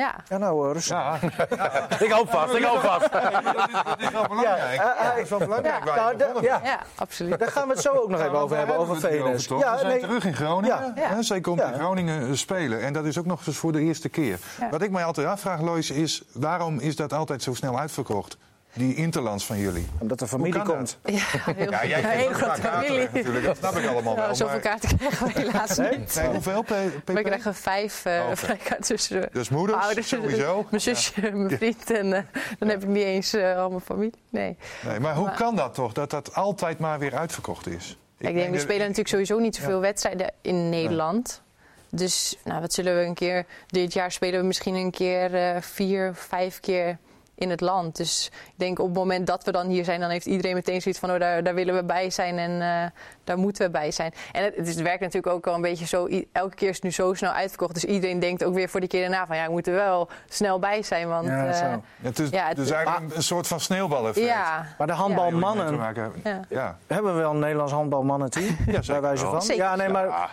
[0.00, 0.14] ja.
[0.28, 0.96] Ja, nou, eh, rustig.
[0.96, 1.18] Ja,
[2.06, 3.12] Ik hou vast, ik hou vast.
[3.12, 4.74] dat is wel belangrijk.
[4.74, 7.38] Ja, eh, eh, Dat is wel belangrijk waar Nou, je da- begonnen ja, ja, absoluut.
[7.38, 9.46] daar gaan we het zo ook nog even over hebben, over Venus.
[9.46, 10.76] Ja, we zijn nee, terug in Groningen.
[10.76, 10.92] Ja.
[11.02, 11.14] Ja.
[11.14, 11.66] Hè, Zij komt Ja.
[11.66, 12.80] in Groningen spelen.
[12.82, 14.38] En dat is ook nog eens voor de eerste keer.
[14.60, 14.68] Ja.
[14.70, 16.22] Wat ik mij altijd afvraag, Lois, is...
[16.32, 18.36] waarom is dat altijd zo snel uitverkocht?
[18.72, 19.86] Die interlands van jullie.
[19.98, 20.98] omdat de familie komt.
[21.04, 21.12] Ja,
[21.54, 23.08] heel, Ja, jij ook vaak kaarten familie.
[23.12, 23.44] natuurlijk.
[23.44, 24.34] Dat snap ik allemaal Nou, wel.
[24.34, 26.14] zoveel maar- kaarten krijgen we helaas niet.
[26.14, 26.66] Nee, hoeveel, P-
[27.04, 27.12] PP?
[27.12, 30.66] We krijgen vijf uh, Oh, vrijkaarten tussen Dus moeders, ouders, sowieso?
[30.70, 32.22] mijn zusje, mijn vriend en eh,
[32.58, 34.12] dan heb ik niet eens eh, al mijn familie.
[34.28, 34.56] Nee.
[34.86, 37.98] Nee, maar hoe Maar- kan dat toch, dat dat altijd maar weer uitverkocht is?
[38.18, 41.42] Ik, denk, we spelen natuurlijk sowieso niet zoveel wedstrijden in Nederland.
[41.90, 43.44] Dus nou, wat zullen we een keer...
[43.66, 46.98] Dit jaar spelen we misschien een keer eh, vier, vijf keer
[47.40, 47.96] in het land.
[47.96, 50.00] Dus ik denk op het moment dat we dan hier zijn...
[50.00, 51.10] dan heeft iedereen meteen zoiets van...
[51.10, 52.90] Oh, daar, daar willen we bij zijn en eh,
[53.24, 54.12] daar moeten we bij zijn.
[54.32, 56.08] En het, het, is- het werkt natuurlijk ook al een beetje zo...
[56.32, 57.74] Elke keer is het nu zo snel uitverkocht.
[57.74, 59.36] Dus iedereen denkt ook weer voor die keer daarna van...
[59.36, 61.08] ja, we moeten wel snel bij zijn.
[61.08, 61.82] Want, Ja, eh, zo.
[62.02, 64.26] Het is Ja, het- dus eigenlijk een, een soort van sneeuwbaleffect.
[64.26, 65.78] ja, Maar de handbalmannen.
[66.24, 66.40] Ja.
[66.48, 66.78] Ja.
[66.86, 68.56] hebben we wel een Nederlands handbalmannenteam?
[68.66, 69.30] zeker bij wijze wel.
[69.32, 69.42] van.
[69.42, 69.64] Zeker.
[69.64, 70.30] Ja, nee, maar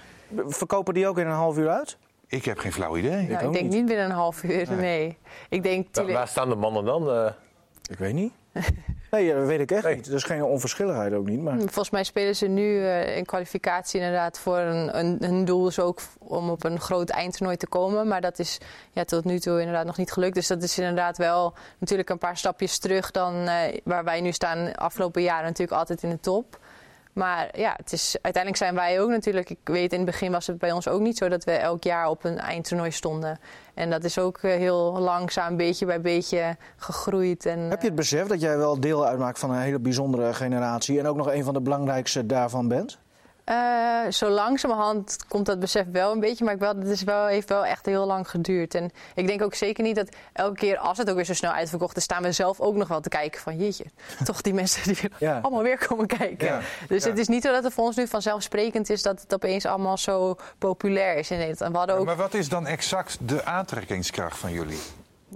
[0.48, 1.98] verkopen die ook in een half uur uit?
[2.27, 3.11] Ik heb geen flauw idee.
[3.11, 3.73] nou, ik ook denk niet.
[3.73, 5.17] niet binnen een half uur, nee.
[5.49, 5.83] Ik denk...
[5.83, 7.09] Waar, tuurlijk- waar staan de mannen dan?
[7.09, 7.31] Eh,
[7.89, 8.31] Ik weet niet.
[9.11, 9.95] Nee, dat weet ik echt Nee.
[9.95, 10.07] niet.
[10.07, 11.41] Er is geen onverschilligheid ook niet.
[11.41, 11.57] Maar...
[11.59, 15.79] Volgens mij spelen ze nu eh, in kwalificatie inderdaad voor een, een, hun doel is
[15.79, 18.07] ook om op een groot eindtoernooi te komen.
[18.07, 18.57] Maar dat is
[18.91, 20.35] ja, tot nu toe inderdaad nog niet gelukt.
[20.35, 24.31] Dus dat is inderdaad wel natuurlijk een paar stapjes terug dan eh, waar wij nu
[24.31, 26.59] staan afgelopen jaren natuurlijk altijd in de top.
[27.17, 29.49] Maar ja, het is, uiteindelijk zijn wij ook natuurlijk.
[29.49, 31.84] Ik weet in het begin was het bij ons ook niet zo dat we elk
[31.84, 33.39] jaar op een eindtoernooi stonden.
[33.73, 37.45] En dat is ook eh, heel langzaam, beetje bij beetje gegroeid.
[37.45, 40.99] En, Heb je het besef dat jij wel deel uitmaakt van een hele bijzondere generatie
[40.99, 42.97] en ook nog een van de belangrijkste daarvan bent?
[43.47, 47.25] Eh, zo langzamerhand komt dat besef wel een beetje, maar ik wel, het is wel,
[47.25, 48.75] heeft wel echt heel lang geduurd.
[48.75, 51.51] En ik denk ook zeker niet dat elke keer als het ook weer zo snel
[51.51, 53.86] uitverkocht is, staan we zelf ook nog wel te kijken van jeetje,
[54.23, 55.39] toch die mensen die Ja.
[55.41, 56.47] allemaal weer komen kijken.
[56.47, 56.60] Ja.
[56.88, 57.10] Dus Ja.
[57.10, 59.97] het is niet zo dat het voor ons nu vanzelfsprekend is dat het opeens allemaal
[59.97, 61.62] zo populair is in Nederland.
[61.62, 64.79] En we hadden ook Maar wat is dan exact de aantrekkingskracht van jullie?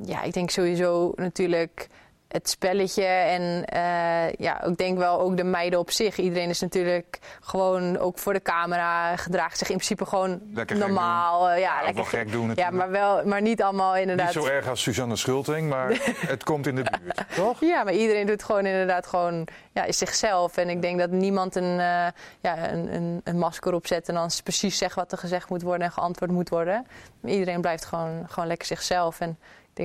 [0.06, 1.88] ja, ik denk sowieso natuurlijk
[2.32, 6.18] het spelletje en eh, ja, ik denk wel ook de meiden op zich.
[6.18, 10.86] Iedereen is natuurlijk gewoon ook voor de camera gedraagt zich in principe gewoon Lekker gek
[10.86, 11.50] normaal.
[11.50, 14.36] eh, ja, Ja, lekker gek doen Ja, maar wel, maar niet allemaal inderdaad.
[14.36, 15.90] Niet zo erg als Suzanne Schulting, maar
[16.34, 17.60] het komt in de buurt, toch?
[17.60, 20.58] Ja, maar iedereen doet gewoon inderdaad gewoon ja, is zichzelf.
[20.58, 22.08] En ik denk dat niemand een, eh,
[22.42, 25.86] ja, een, een, een masker opzet en dan precies zegt wat er gezegd moet worden
[25.88, 26.88] en geantwoord moet worden.
[27.26, 29.20] Iedereen blijft gewoon, gewoon lekker zichzelf.
[29.20, 29.38] En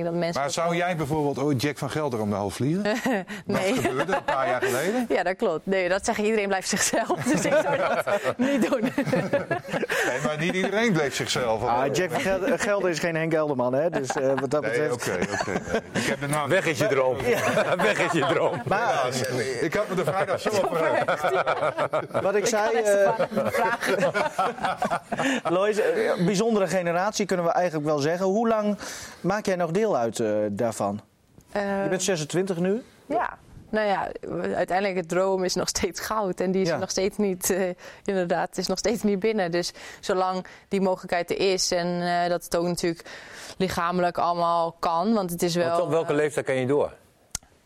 [0.03, 0.41] denk dat mensen.
[0.41, 2.83] Maar zou jij bijvoorbeeld ooit Jack van Gelder om de hals vliegen?
[3.45, 3.73] Nee.
[3.73, 5.05] Dat gebeurde een paar jaar geleden.
[5.09, 5.65] Ja, dat klopt.
[5.65, 7.23] Nee, dat zeg ik, iedereen blijft zichzelf.
[7.23, 8.03] Dus ik zou dat
[8.37, 8.81] niet doen.
[8.81, 11.63] Nee, maar niet iedereen bleef zichzelf.
[11.63, 13.89] Ah, Jack van Gelder, Gelder is geen Henk Gelderman, hè?
[13.89, 14.93] Dus eh, wat dat Nee, betreft.
[14.93, 15.51] oké, oké.
[15.71, 15.81] nee.
[16.03, 16.49] Ik heb de naam.
[16.49, 17.17] Weg is je droom.
[17.87, 18.61] Weg is je droom.
[18.67, 19.07] Maar
[19.61, 20.77] Ik had me de vrijdag zo op
[22.21, 23.09] wat ik zei, eh,
[25.49, 28.25] Lois, eh, bijzondere generatie kunnen we eigenlijk wel zeggen.
[28.25, 28.77] Hoe lang
[29.21, 30.99] maak jij nog deel uit eh, daarvan?
[31.53, 32.81] Je bent 26 nu.
[33.05, 33.37] Ja.
[33.69, 34.11] Nou ja,
[34.55, 36.39] uiteindelijk het droom is nog steeds goud.
[36.39, 36.77] En die is Ja.
[36.77, 37.69] nog steeds niet, eh,
[38.05, 39.51] inderdaad, is nog steeds niet binnen.
[39.51, 43.05] Dus zolang die mogelijkheid er is en eh, dat het ook natuurlijk
[43.57, 45.13] lichamelijk allemaal kan.
[45.13, 45.81] Want het is wel...
[45.81, 46.93] Op welke eh, leeftijd kan je door?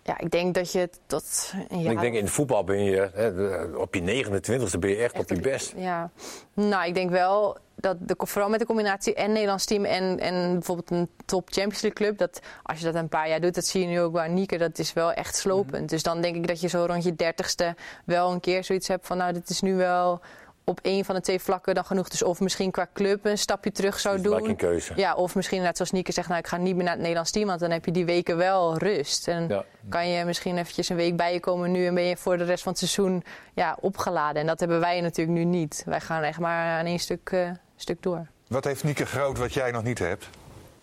[0.04, 1.92] Ja, ik denk dat je het tot jaar...
[1.94, 5.20] Ik denk in het voetbal ben je hè, de- op je 29e ben je echt
[5.20, 5.74] op je best.
[5.76, 6.10] Ja,
[6.54, 10.52] nou, ik denk wel dat de, vooral met de combinatie en Nederlands team en, en
[10.54, 13.66] bijvoorbeeld een top Champions League club, dat als je dat een paar jaar doet, dat
[13.66, 15.90] zie je nu ook bij Nieke, dat is wel echt slopend.
[15.90, 19.08] Dus dan denk ik dat je zo rond je dertigste wel een keer zoiets hebt
[19.08, 20.20] van, nou, dit is nu wel
[20.64, 22.10] op één van de twee vlakken dan genoeg.
[22.10, 24.50] Dus of misschien qua club een stapje terug zou Dus doen.
[24.50, 24.94] een keuze.
[24.96, 27.32] Ja, of misschien net zoals Nieke zegt, nou, ik ga niet meer naar het Nederlands
[27.32, 29.28] team, want dan heb je die weken wel rust.
[29.28, 29.64] En Ja.
[29.90, 32.44] kan je misschien eventjes een week bij je komen nu en ben je voor de
[32.44, 34.42] rest van het seizoen ja, opgeladen.
[34.42, 35.84] En dat hebben wij natuurlijk nu niet.
[35.86, 38.28] Wij gaan echt maar aan één stuk, eh, stuk door.
[38.48, 40.30] Wat heeft Nieke Groot wat jij nog niet hebt?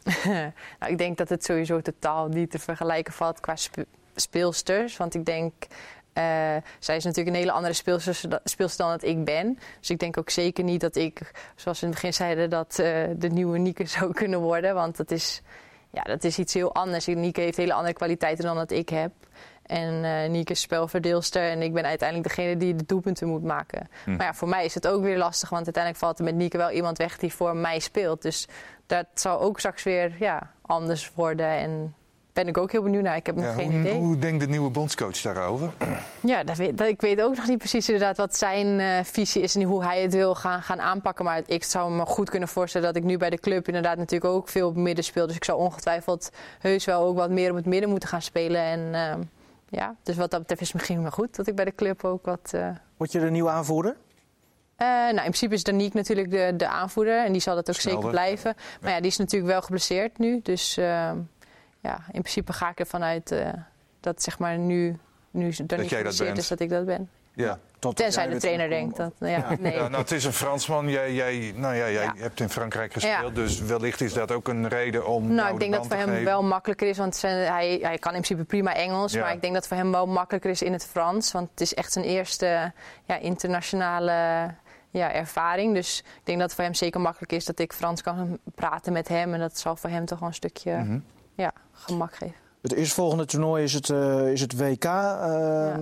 [0.78, 4.96] nou, ik denk dat het sowieso totaal niet te vergelijken valt qua spe- speelsters.
[4.96, 5.52] Want ik denk,
[6.78, 7.72] zij is natuurlijk een hele andere
[8.44, 9.58] speelster, dan dat ik ben.
[9.78, 12.78] Dus ik denk ook zeker niet dat ik, zoals we in het begin zeiden, dat
[12.78, 14.74] eh, de nieuwe Nieke zou kunnen worden.
[14.74, 15.42] Want dat is,
[15.90, 17.06] ja, dat is iets heel anders.
[17.06, 19.12] Nieke heeft hele andere kwaliteiten dan dat ik heb.
[19.62, 23.88] En eh Nieke is spelverdeelster en ik ben uiteindelijk degene die de doelpunten moet maken.
[24.04, 26.56] Maar ja, voor mij is het ook weer lastig, want uiteindelijk valt er met Nieke
[26.56, 28.22] wel iemand weg die voor mij speelt.
[28.22, 28.48] Dus
[28.86, 31.46] dat zal ook straks weer ja, anders worden.
[31.46, 31.94] En
[32.38, 33.16] ben ik ook heel benieuwd naar.
[33.16, 33.94] Ik heb nog Ja, geen hoe, idee.
[33.94, 35.72] hoe denkt de nieuwe bondscoach daarover?
[36.20, 39.42] Ja, dat weet, dat, ik weet ook nog niet precies inderdaad wat zijn eh, visie
[39.42, 41.24] is en hoe hij het wil gaan, gaan aanpakken.
[41.24, 44.32] Maar ik zou me goed kunnen voorstellen dat ik nu bij de club inderdaad natuurlijk
[44.34, 45.26] ook veel op het midden speel.
[45.26, 48.60] Dus ik zou ongetwijfeld heus wel ook wat meer op het midden moeten gaan spelen.
[48.60, 49.14] En eh,
[49.68, 52.04] ja, dus wat dat betreft is het misschien wel goed dat ik bij de club
[52.04, 52.50] ook wat...
[52.54, 53.96] eh, Word je de nieuwe aanvoerder?
[54.76, 57.74] eh, nou, in principe is Danique natuurlijk de, de aanvoerder en die zal dat ook
[57.74, 58.02] Snelder.
[58.02, 58.54] zeker blijven.
[58.80, 60.40] Maar ja, die is natuurlijk wel geblesseerd nu.
[60.42, 61.10] Dus eh,
[61.88, 63.48] ja, in principe ga ik ervan uit eh,
[64.00, 64.96] dat zeg maar nu,
[65.30, 66.38] nu jij dat geblesseerd bent.
[66.38, 67.10] is, dat ik dat ben.
[67.32, 67.58] Ja.
[67.78, 69.12] Tot Tenzij jij de trainer denkt dat.
[69.18, 69.72] Nou ja, nee.
[69.72, 70.88] Ja, nou, het is een Fransman.
[70.88, 72.14] Jij, jij, nou ja, jij Ja.
[72.16, 73.36] hebt in Frankrijk gespeeld.
[73.36, 73.42] Ja.
[73.42, 75.34] Dus wellicht is dat ook een reden om.
[75.34, 76.24] Nou, ik de denk dat voor hem geven.
[76.24, 79.12] wel makkelijker is, want zijn, hij, hij kan in principe prima Engels.
[79.12, 79.20] Ja.
[79.20, 81.32] Maar ik denk dat het voor hem wel makkelijker is in het Frans.
[81.32, 82.72] Want het is echt zijn eerste
[83.04, 84.12] ja, internationale
[84.90, 85.74] ja, ervaring.
[85.74, 88.92] Dus ik denk dat het voor hem zeker makkelijk is dat ik Frans kan praten
[88.92, 89.34] met hem.
[89.34, 90.98] En dat zal voor hem toch wel een stukje Mhm.
[91.42, 92.34] Ja, gemak geven.
[92.62, 94.84] Het eerstvolgende toernooi is het, eh, is het WK.
[94.84, 95.76] eh,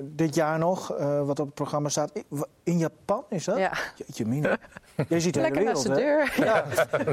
[0.00, 2.12] Dit jaar nog, eh, wat op het programma staat.
[2.62, 3.58] In- Japan is dat?
[3.58, 3.72] Ja.
[3.96, 4.56] Jeetje mina.
[5.08, 5.96] Jij ziet de hele Lekker wereld, de hè?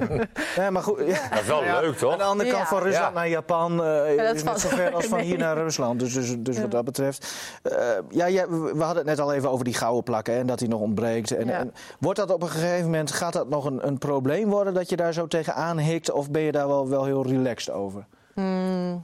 [0.04, 0.30] deur.
[0.56, 0.98] Ja, maar goed.
[1.00, 1.30] Ja.
[1.30, 2.12] Dat is wel Ja, leuk, toch?
[2.12, 2.68] Aan de andere kant Ja.
[2.70, 3.20] van Rusland Ja.
[3.20, 5.28] naar Japan eh, dat is net zo ver als van mee.
[5.28, 6.00] hier naar Rusland.
[6.00, 7.34] Dus, dus, dus wat dat betreft.
[7.62, 7.78] eh,
[8.10, 10.48] ja, ja, we we hadden het net al even over die gouden plakken hè, en
[10.48, 11.32] dat die nog ontbreekt.
[11.32, 11.58] En, Ja.
[11.60, 14.90] en wordt dat op een gegeven moment, gaat dat nog een, een probleem worden dat
[14.90, 16.12] je daar zo tegenaan hikt?
[16.12, 18.06] Of ben je daar wel, wel heel relaxed over?
[18.34, 19.04] Hmm.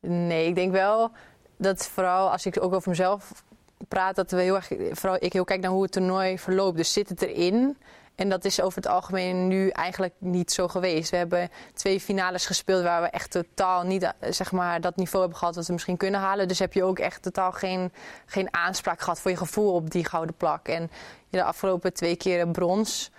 [0.00, 1.10] Nee, ik denk wel
[1.58, 3.44] dat vooral als ik ook over mezelf
[3.88, 6.76] praat, dat we heel erg, vooral ik heel kijk naar hoe het toernooi verloopt.
[6.76, 7.76] Dus zit het erin?
[8.14, 11.10] En dat is over het algemeen nu eigenlijk niet zo geweest.
[11.10, 15.20] We hebben twee finales gespeeld waar we echt totaal niet eh, zeg maar, dat niveau
[15.20, 16.48] hebben gehad wat we misschien kunnen halen.
[16.48, 17.92] Dus heb je ook echt totaal geen,
[18.26, 20.68] geen aanspraak gehad voor je gevoel op die gouden plak.
[20.68, 20.90] En
[21.30, 23.10] de afgelopen twee keren brons.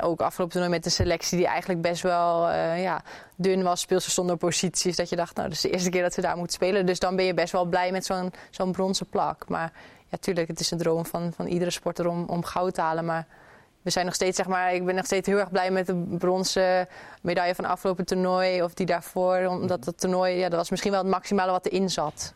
[0.00, 3.02] Ook afgelopen toernooi met een selectie die eigenlijk best wel eh, ja,
[3.36, 3.80] dun was.
[3.80, 4.96] Speelsters zonder posities.
[4.96, 6.86] Dat je dacht, nou, dat is de eerste keer dat we daar moeten spelen.
[6.86, 8.04] Dus dan ben je best wel blij met
[8.50, 9.48] zo'n bronzen plak.
[9.48, 9.72] Maar
[10.08, 13.04] ja, tuurlijk, het is een droom van, van iedere sporter om, goud te halen.
[13.04, 13.26] Maar
[13.82, 15.94] we zijn nog steeds, zeg maar, ik ben nog steeds heel erg blij met de
[16.18, 16.88] bronzen
[17.22, 18.62] medaille van afgelopen toernooi.
[18.62, 19.46] Of die daarvoor.
[19.46, 22.34] Omdat het toernooi, ja, dat was misschien wel het maximale wat erin zat.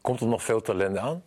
[0.00, 1.22] Komt er nog veel talent aan?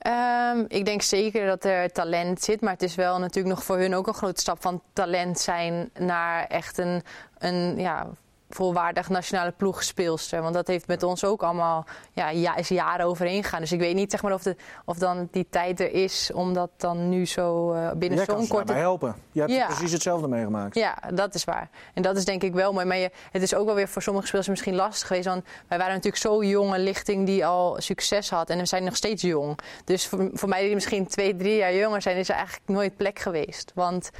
[0.00, 3.78] Ehm, ik denk zeker dat er talent zit, maar het is wel natuurlijk nog voor
[3.78, 4.62] hun ook een grote stap.
[4.62, 7.02] Van talent zijn naar echt een,
[7.38, 8.06] een ja,
[8.50, 10.42] volwaardig nationale ploegspeelster.
[10.42, 13.60] Want dat heeft met ons ook allemaal ja, ja, is jaren overheen gegaan.
[13.60, 16.54] Dus ik weet niet zeg maar, of, de, of dan die tijd er is om
[16.54, 18.66] dat dan nu zo uh, binnen Jij kan zo'n ze korte...
[18.66, 19.14] daarbij helpen.
[19.32, 19.66] Je hebt Ja.
[19.66, 20.74] precies hetzelfde meegemaakt.
[20.74, 21.68] Ja, dat is waar.
[21.94, 22.86] En dat is denk ik wel mooi.
[22.86, 25.26] Maar je, het is ook wel weer voor sommige spelers misschien lastig geweest.
[25.26, 28.50] Want wij waren natuurlijk zo jonge lichting die al succes had.
[28.50, 29.58] En we zijn nog steeds jong.
[29.84, 32.96] Dus voor, voor mij die misschien twee, drie jaar jonger zijn, is er eigenlijk nooit
[32.96, 33.72] plek geweest.
[33.74, 34.10] Want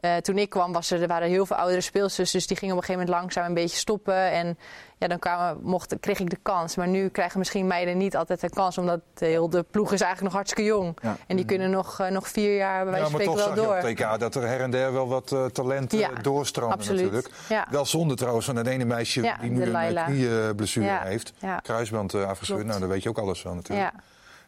[0.00, 2.30] eh, toen ik kwam, was er, er waren heel veel oudere speelsters.
[2.30, 4.30] Dus die gingen op een gegeven moment langzaam een beetje stoppen.
[4.30, 4.58] En
[4.98, 6.76] ja, dan kwamen, mocht, kreeg ik de kans.
[6.76, 8.78] Maar nu krijgen misschien meiden niet altijd een kans.
[8.78, 10.98] Omdat de, heel de ploeg is eigenlijk nog hartstikke jong.
[11.02, 11.16] Ja.
[11.26, 13.64] En die kunnen nog, eh, nog vier jaar bij wijze Ja, van maar spreken wel
[13.64, 13.90] door.
[13.90, 17.00] op TK dat er her en der wel wat eh, talent Ja, doorstromen absoluut.
[17.02, 17.34] natuurlijk.
[17.48, 17.66] Ja.
[17.70, 21.32] Wel zonde trouwens van het ene meisje Ja, die nu een knieblessure Ja, heeft.
[21.38, 21.56] ja.
[21.56, 22.66] Kruisband afgescheurd.
[22.66, 23.90] Nou, daar weet je ook alles van natuurlijk.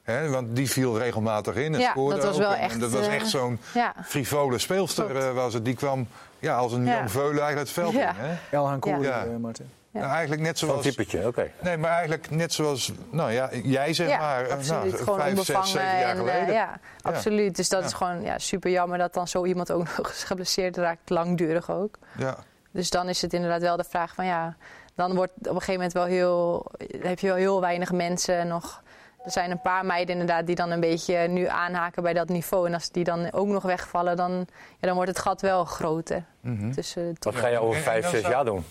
[0.04, 2.40] Want die viel regelmatig in en Ja, scoorde dat was ook.
[2.40, 3.94] wel En- en echt, dat was eh, echt zo'n ja.
[4.04, 5.64] frivole speelster eh, was het.
[5.64, 6.06] Die kwam
[6.38, 6.96] ja, als een Ja.
[6.96, 8.08] jong veulen eigenlijk het veld Ja.
[8.08, 8.14] in.
[8.16, 8.34] Hè?
[8.50, 9.24] Elhan Koeri, Ja.
[9.24, 9.70] eh, Martin.
[9.90, 10.00] Ja.
[10.00, 10.82] Nou, eigenlijk net Zo'n zoals...
[10.84, 11.50] typetje, oké.
[11.60, 14.44] Nee, maar eigenlijk net zoals nou ja, jij zeg ja, maar.
[14.46, 14.92] eh, absoluut.
[14.92, 15.66] Nou, gewoon vijf, zes, onbevangen.
[15.68, 16.54] zeven jaar en, eh, geleden.
[16.54, 17.56] ja, absoluut.
[17.56, 17.86] Dus dat Ja.
[17.86, 21.10] is gewoon ja, super jammer dat dan zo iemand ook nog eens geblesseerd raakt.
[21.10, 21.98] Langdurig ook.
[22.18, 22.36] Ja.
[22.70, 24.56] Dus dan is het inderdaad wel de vraag van ja...
[24.94, 26.66] Dan wordt op een gegeven moment wel heel...
[27.02, 28.82] heb je wel heel weinig mensen nog...
[29.24, 32.66] Er zijn een paar meiden inderdaad die dan een beetje nu aanhaken bij dat niveau.
[32.66, 34.32] En als die dan ook nog wegvallen, dan,
[34.80, 36.24] ja, dan wordt het gat wel groter.
[36.40, 36.70] Mhm.
[36.70, 38.64] Tussen de Wat ga je over vijf, zes jaar doen?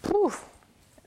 [0.00, 0.32] Poeh.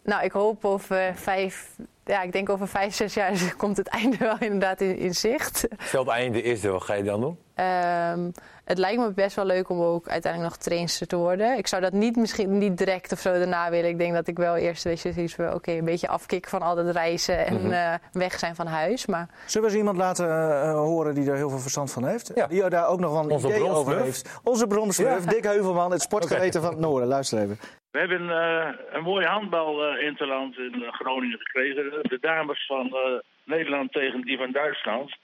[0.04, 1.76] Nou, ik hoop over vijf...
[2.06, 5.68] Ja, ik denk over vijf, zes jaar komt het einde wel inderdaad in, in zicht.
[5.78, 7.38] Stel het einde is er, wat ga je dan doen?
[7.56, 8.30] Ehm,
[8.66, 11.58] het lijkt me best wel leuk om ook uiteindelijk nog trainster te worden.
[11.58, 13.90] Ik zou dat niet misschien niet direct of zo daarna willen.
[13.90, 16.62] Ik denk dat ik wel eerst weet je, zoiets van, oké, een beetje afkicken van
[16.62, 17.72] al dat reizen en Mhm.
[17.72, 19.06] eh, weg zijn van huis.
[19.06, 22.32] Maar Zullen we eens iemand laten eh, horen die er heel veel verstand van heeft?
[22.36, 22.48] Ja.
[22.48, 24.40] Die daar ook nog wel een Onze idee over heeft.
[24.44, 25.30] Onze bronsmurf, Ja.
[25.30, 27.08] Dick Heuvelman, het sportgeweten van het Noorden.
[27.08, 27.60] Luister even.
[27.92, 31.84] We hebben eh, een mooi handbal eh, interland in eh, Groningen gekregen.
[32.02, 33.00] De dames van eh,
[33.46, 35.16] Nederland tegen die van Duitsland.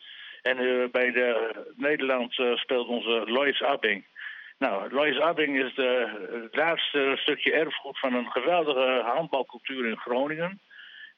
[0.41, 4.05] En eh, bij de Nederland eh, speelt onze Lois Abbing.
[4.57, 6.07] Nou, Lois Abbing is de,
[6.43, 10.59] het laatste stukje erfgoed van een geweldige handbalcultuur in Groningen.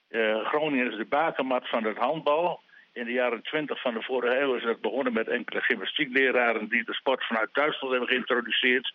[0.09, 2.61] Eh, Groningen is de bakermat van het handbal.
[2.93, 6.83] In de jaren twintig van de vorige eeuw is dat begonnen met enkele gymnastiekleraren die
[6.83, 8.93] de sport vanuit Duitsland hebben geïntroduceerd.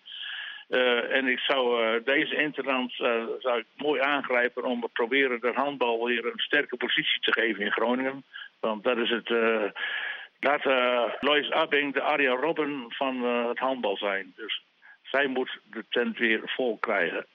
[1.10, 2.92] En ik zou deze interland
[3.38, 7.64] zou ik mooi aangrijpen om te proberen dat handbal weer een sterke positie te geven
[7.64, 8.24] in Groningen.
[8.60, 9.28] Want dat is het.
[10.40, 14.32] Laat eh, Lois Abbing de Arja Robben van eh, het handbal zijn.
[14.36, 14.62] Dus
[15.02, 17.26] zij moet de tent weer vol krijgen.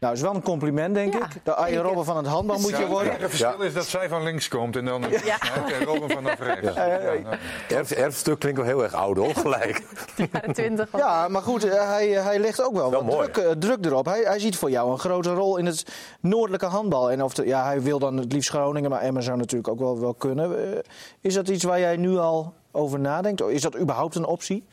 [0.00, 1.24] Nou, is wel een compliment, denk Ja,
[1.66, 1.74] ik.
[1.74, 1.76] De.
[1.80, 3.12] Robben van het handbal moet je Ja, worden.
[3.12, 5.38] Het verschil is dat zij van links komt en dan ja.
[5.78, 6.74] en Robin vanaf rechts.
[6.74, 6.86] Ja.
[6.86, 7.36] nou.
[7.68, 9.82] Erf, erfstuk klinkt wel heel erg oud, hoor, gelijk.
[10.96, 13.30] Ja, maar goed, eh, hij, hij legt ook wel, Wel wat mooi.
[13.30, 14.04] druk, eh, druk erop.
[14.06, 15.84] Hij, hij ziet voor jou een grote rol in het
[16.20, 17.10] noordelijke handbal.
[17.10, 19.78] En of de- ja, hij wil dan het liefst Groningen, maar Emma zou natuurlijk ook
[19.78, 20.72] wel, wel kunnen.
[20.72, 20.78] Eh,
[21.20, 23.40] is dat iets waar jij nu al over nadenkt?
[23.42, 24.64] Is dat überhaupt een optie?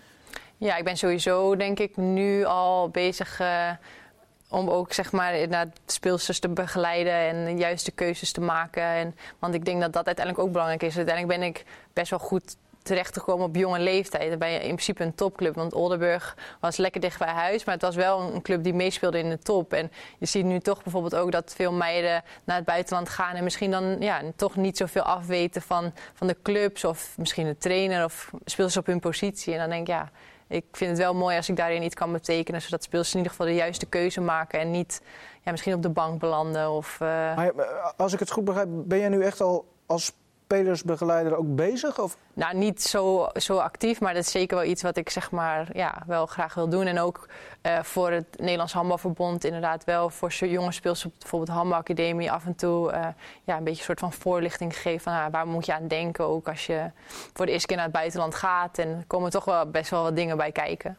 [0.57, 3.69] Ja, ik ben sowieso denk ik nu al bezig eh,
[4.49, 8.83] om ook zeg maar inderdaad speelsters te begeleiden en de juiste keuzes te maken.
[8.83, 10.97] En, want ik denk dat dat uiteindelijk ook belangrijk is.
[10.97, 12.55] Uiteindelijk ben ik best wel goed
[12.85, 14.29] terechtgekomen op jonge leeftijd.
[14.29, 15.55] Dan ben je in principe een topclub.
[15.55, 17.63] Want Oldenburg was lekker dicht bij huis.
[17.63, 19.73] Maar het was wel een club die meespeelde in de top.
[19.73, 23.35] En je ziet nu toch bijvoorbeeld ook dat veel meiden naar het buitenland gaan.
[23.35, 26.83] En misschien dan ja, toch niet zoveel afweten van, van de clubs.
[26.83, 29.53] Of misschien de trainer of speelsters op hun positie.
[29.53, 30.11] En dan denk ik ja,
[30.47, 32.61] ik vind het wel mooi als ik daarin iets kan betekenen.
[32.61, 34.59] Zodat speelsters in ieder geval de juiste keuze maken.
[34.59, 35.01] En niet
[35.43, 36.71] ja, misschien op de bank belanden.
[36.71, 40.13] Of, eh, Maar eh, als ik het goed begrijp, ben jij nu echt al als
[40.45, 41.99] spelersbegeleider ook bezig?
[41.99, 42.17] Of?
[42.33, 45.69] Nou, niet zo, zo actief, maar dat is zeker wel iets wat ik zeg maar
[45.73, 46.85] ja, wel graag wil doen.
[46.85, 47.27] En ook
[47.61, 52.45] eh, voor het Nederlands Handbalverbond inderdaad wel voor jonge speels op bijvoorbeeld de handbalacademie af
[52.45, 53.07] en toe eh,
[53.43, 56.25] ja, een beetje een soort van voorlichting geven van ah, waar moet je aan denken
[56.25, 56.91] ook als je
[57.33, 58.77] voor de eerste keer naar het buitenland gaat.
[58.77, 60.97] En er komen toch wel best wel wat dingen bij kijken.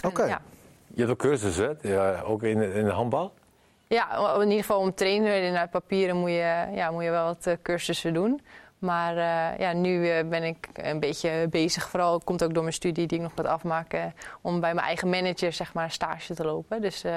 [0.00, 0.24] En, Oké.
[0.24, 0.40] Ja.
[0.86, 1.88] Je hebt ook cursussen, hè?
[1.88, 3.32] Ja, ook in, in de handbal.
[3.88, 7.24] Ja, in ieder geval om trainer in naar papieren moet je, ja, moet je wel
[7.24, 8.40] wat eh, cursussen doen.
[8.78, 11.88] Maar eh, ja, nu eh, ben ik een beetje bezig.
[11.88, 14.14] Vooral komt ook door mijn studie die ik nog moet afmaken.
[14.40, 16.80] Om bij mijn eigen manager zeg maar stage te lopen.
[16.82, 17.12] Dus eh,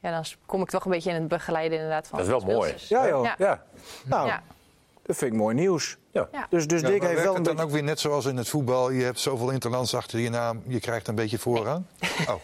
[0.00, 2.54] ja, dan kom ik toch een beetje in het begeleiden inderdaad van Dat is wel
[2.54, 2.74] mooi.
[2.88, 3.24] Ja, joh.
[3.24, 3.34] Ja.
[3.38, 3.62] Ja,
[4.04, 4.42] Nou, Ja.
[5.02, 5.96] Dat vind ik mooi nieuws.
[6.10, 6.28] Ja.
[6.32, 6.46] Ja.
[6.50, 8.48] Dus, dus Ja, Dick heeft wel een het dan ook weer net zoals in het
[8.48, 8.90] voetbal?
[8.90, 11.84] Je hebt zoveel interlands achter je naam, je krijgt een beetje voorrang?
[12.28, 12.34] Oh,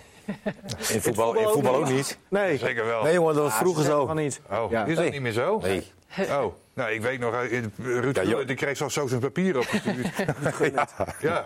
[0.92, 2.18] In voetbal, in voetbal ook niet.
[2.28, 3.02] Nee, zeker wel.
[3.02, 4.12] Nee, jongen, dat was vroeger zo.
[4.14, 4.40] niet.
[4.50, 4.84] Oh, Ja.
[4.84, 5.12] is dat Nee.
[5.12, 5.58] niet meer zo?
[5.62, 5.92] Nee.
[6.30, 10.10] Oh, nou, ik weet nog, eh, Ruud Ja, die kreeg zo, zo zijn papier opgestuurd.
[11.20, 11.44] ja.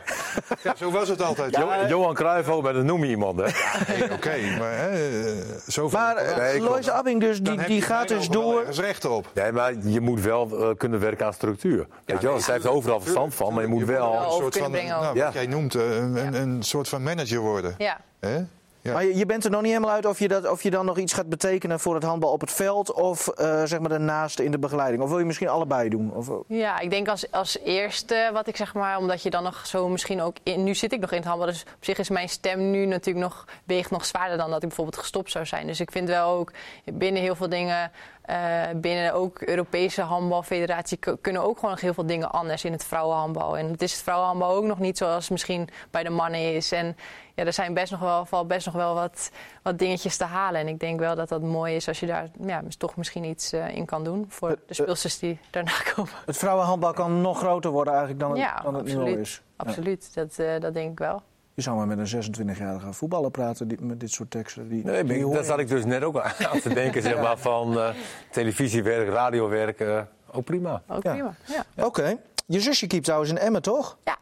[0.62, 1.56] ja, zo was het altijd.
[1.56, 3.46] Jo- Johan Cruijff maar dat noem je iemand, hè?
[3.88, 5.32] Nee, Oké, maar hè, eh,
[5.66, 5.98] zoveel...
[5.98, 6.60] Maar eh, Nee.
[6.60, 8.58] Lois Abbing dus, die, die gaat dus door...
[8.58, 9.30] ergens recht op.
[9.34, 11.86] Nee, maar je moet wel eh, kunnen werken aan structuur.
[12.04, 14.12] Weet je wel, zij heeft overal verstand van, maar je moet wel...
[14.12, 15.24] wel een soort van, nou, Ja.
[15.24, 17.74] wat jij noemt, eh, een, een, een soort van manager worden.
[17.78, 18.00] Ja.
[18.20, 18.44] Hè?
[18.88, 18.94] Ja.
[18.94, 20.84] Maar je, je bent er nog niet helemaal uit of je, dat, of je dan
[20.84, 22.92] nog iets gaat betekenen voor het handbal op het veld...
[22.92, 25.02] of eh, zeg maar daarnaast in de begeleiding.
[25.02, 26.12] Of wil je misschien allebei doen?
[26.14, 29.66] Of, Ja, ik denk als, als eerste wat ik zeg maar, omdat je dan nog
[29.66, 32.08] zo misschien ook in, nu zit ik nog in het handbal, dus op zich is
[32.08, 35.66] mijn stem nu natuurlijk nog weegt nog zwaarder dan dat ik bijvoorbeeld gestopt zou zijn.
[35.66, 36.52] Dus ik vind wel ook
[36.84, 37.90] binnen heel veel dingen,
[38.22, 38.36] eh,
[38.76, 43.58] binnen ook Europese handbalfederatie kunnen ook gewoon nog heel veel dingen anders in het vrouwenhandbal.
[43.58, 46.72] En het is het vrouwenhandbal ook nog niet zoals misschien bij de mannen is.
[46.72, 46.96] En
[47.38, 49.30] ja, er zijn best nog wel, valt best nog wel wat,
[49.62, 50.60] wat dingetjes te halen.
[50.60, 53.52] En ik denk wel dat dat mooi is als je daar ja, toch misschien iets
[53.52, 56.12] eh, in kan doen voor de speelsters die daarna komen.
[56.26, 59.42] het vrouwenhandbal kan nog groter worden eigenlijk dan, het- Ja, dan het nu al is.
[59.56, 61.22] Absoluut, dat, eh, dat denk ik wel.
[61.54, 64.68] Je zou maar met een 26-jarige voetballer praten die, met dit soort teksten.
[64.68, 65.42] Die, Nee, die je.
[65.44, 67.88] zat ik dus net ook aan te denken, zeg maar, van eh,
[68.30, 69.80] televisiewerk, radiowerk.
[69.80, 70.00] eh
[70.32, 70.82] ook prima.
[70.88, 71.12] Ook Ja.
[71.12, 71.34] prima.
[71.74, 71.84] Ja.
[71.84, 72.16] Oké.
[72.46, 73.98] Je zusje keept trouwens in Emmen, toch?
[74.04, 74.16] ja,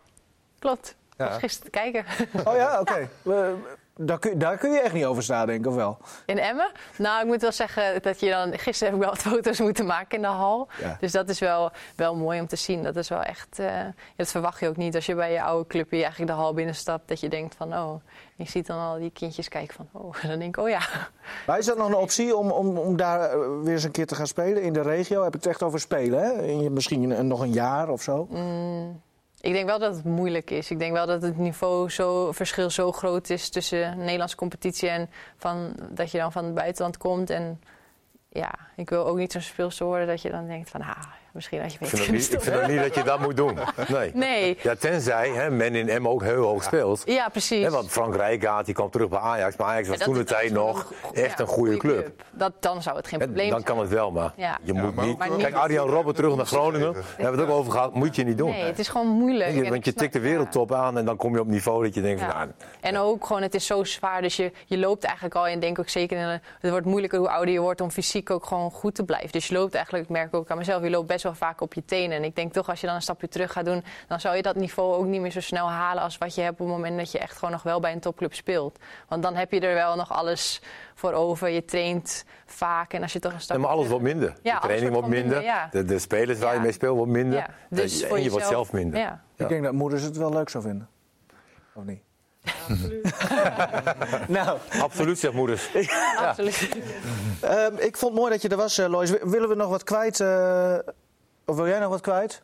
[0.59, 0.97] klopt.
[1.17, 1.29] Ik Ja.
[1.29, 2.05] was gisteren te kijken.
[2.45, 3.09] Oh ja, oké.
[3.99, 5.99] Daar, kun, daar kun je echt niet over staan, denk ik, of wel?
[6.27, 6.71] In Emmen?
[6.99, 8.59] Nou, ik moet wel zeggen dat je dan...
[8.59, 10.69] Gisteren heb ik wel wat foto's moeten maken in de hal.
[10.81, 10.97] Ja.
[11.01, 12.83] Dus dat is wel, wel mooi om te zien.
[12.83, 13.59] Dat is wel echt...
[13.59, 16.37] eh, ja, dat verwacht je ook niet als je bij je oude clubje eigenlijk de
[16.37, 17.09] hal binnenstapt.
[17.09, 17.95] Dat je denkt van, oh...
[18.37, 20.15] Je ziet dan al die kindjes kijken van, oh...
[20.23, 20.81] En dan denk ik, oh ja.
[21.47, 24.07] Maar is dat nog een optie om, om, om daar eh, weer eens een keer
[24.07, 25.19] te gaan spelen in de regio?
[25.25, 26.43] Heb ik het echt over spelen, hè?
[26.43, 28.29] In misschien een- nog een jaar of zo?
[29.47, 30.71] Ik denk wel dat het moeilijk is.
[30.71, 34.89] Ik denk wel dat het niveau zo, verschil zo groot is tussen de Nederlandse competitie
[34.89, 37.31] en van, dat je dan van het buitenland komt.
[37.31, 37.61] En
[38.29, 41.03] ja, ik wil ook niet zo'n speelster worden dat je dan denkt van, ah,
[41.37, 43.37] misschien had je Ik beter vind, niet, ik vind ook niet dat je dat moet
[43.37, 43.59] doen.
[43.89, 44.11] Nee.
[44.15, 47.03] Nee, Ja, tenzij hè, men in M ook heel hoog speelt.
[47.05, 47.65] ja, precies.
[47.65, 49.57] Hè, want Frank Rijkaard die kwam terug bij Ajax.
[49.57, 52.11] Maar Ajax was Ja, toen de tijd nog een echt ja, een goede club.
[52.33, 53.75] Dat, dan zou het geen probleem dan zijn.
[53.75, 54.59] kan het wel, maar Ja.
[54.63, 55.19] je Ja, moet maar niet...
[55.19, 56.93] Maar Kijk, Arjan Robben terug naar Groningen.
[56.93, 57.95] Daar hebben we het ook over gehad.
[57.95, 58.51] Moet je niet doen.
[58.51, 59.69] Nee, het is gewoon moeilijk.
[59.69, 62.21] Want je tikt de wereldtop aan en dan kom je op niveau dat je denkt
[62.21, 62.29] van...
[62.29, 62.49] Nou,
[62.81, 64.23] En ook gewoon, het is zo zwaar.
[64.23, 67.19] Dus je, je loopt eigenlijk al, en denk ook zeker, in een- het wordt moeilijker
[67.19, 69.33] hoe ouder je wordt om fysiek ook gewoon goed te blijven.
[69.33, 71.75] Dus je loopt eigenlijk, ik merk ook aan mezelf, je loopt best wel vaak op
[71.75, 72.17] je tenen.
[72.17, 74.43] En ik denk toch, als je dan een stapje terug gaat doen, dan zou je
[74.43, 76.97] dat niveau ook niet meer zo snel halen als wat je hebt op het moment
[76.99, 78.79] dat je echt gewoon nog wel bij een topclub speelt.
[79.09, 80.61] Want dan heb je er wel nog alles
[80.95, 81.49] voor over.
[81.49, 84.29] Je traint vaak en als je toch een stapje maar alles wordt minder.
[84.29, 85.29] Ja, de alles training wordt minder.
[85.37, 85.69] minder, ja.
[85.71, 86.63] de, de spelers waar je Ja.
[86.63, 87.39] mee speelt wordt minder.
[87.39, 89.01] Ja, dus en je wordt zelf minder.
[89.01, 89.23] Ja.
[89.37, 90.89] Ik denk dat moeders het wel leuk zou vinden.
[91.75, 92.01] Of niet?
[94.29, 95.69] nou, Absoluut, zegt moeders.
[96.19, 96.69] Absoluut.
[97.41, 99.11] ehm, ik vond het mooi dat je er was, eh, Lois.
[99.23, 100.21] Willen we nog wat kwijt?
[100.21, 100.77] eh,
[101.47, 102.43] of wil jij nog wat kwijt?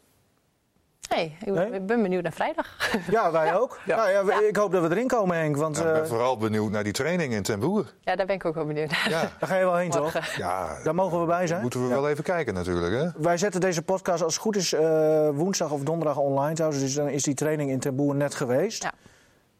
[1.08, 1.70] Hey, ik Nee?
[1.70, 2.66] ben ben benieuwd naar vrijdag.
[3.10, 3.80] Ja, wij ook.
[3.84, 3.96] Ja.
[3.96, 5.56] Nou, ja, Ik hoop dat we erin komen, Henk.
[5.56, 7.92] Want ik ben eh, vooral benieuwd naar die training in Ten Boer.
[8.00, 9.06] Ja, daar ben ik ook wel benieuwd naar.
[9.10, 10.36] Ja, daar ga je wel heen, toch?
[10.36, 11.60] Ja Daar mogen we bij zijn.
[11.62, 12.94] moeten we wel even kijken natuurlijk.
[12.94, 13.22] Hè?
[13.22, 16.82] Wij zetten deze podcast als het goed is eh, woensdag of donderdag online trouwens.
[16.82, 18.82] Dus dan is die training in Ten Boer net geweest.
[18.82, 18.92] Ja.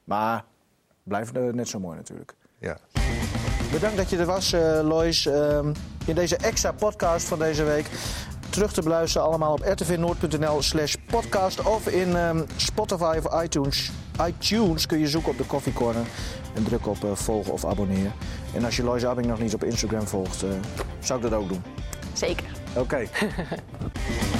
[0.05, 0.45] Maar
[1.03, 2.35] blijft net zo mooi natuurlijk.
[2.59, 2.77] Ja.
[3.73, 5.27] Bedankt dat je er was, eh, Lois.
[5.27, 5.73] Ehm,
[6.07, 7.87] in deze extra podcast van deze week.
[8.53, 11.63] Terug te beluisteren allemaal op rtvnoord.nl slash podcast.
[11.63, 13.91] Of in ehm, Spotify of iTunes.
[14.27, 16.03] iTunes kun je zoeken op de Coffee Corner.
[16.55, 18.13] En druk op eh, volgen of abonneren.
[18.55, 20.49] En als je Lois Abbing nog niet op Instagram volgt, eh,
[21.01, 21.63] zou ik dat ook doen.
[22.13, 22.47] Zeker.
[22.77, 23.07] Oké.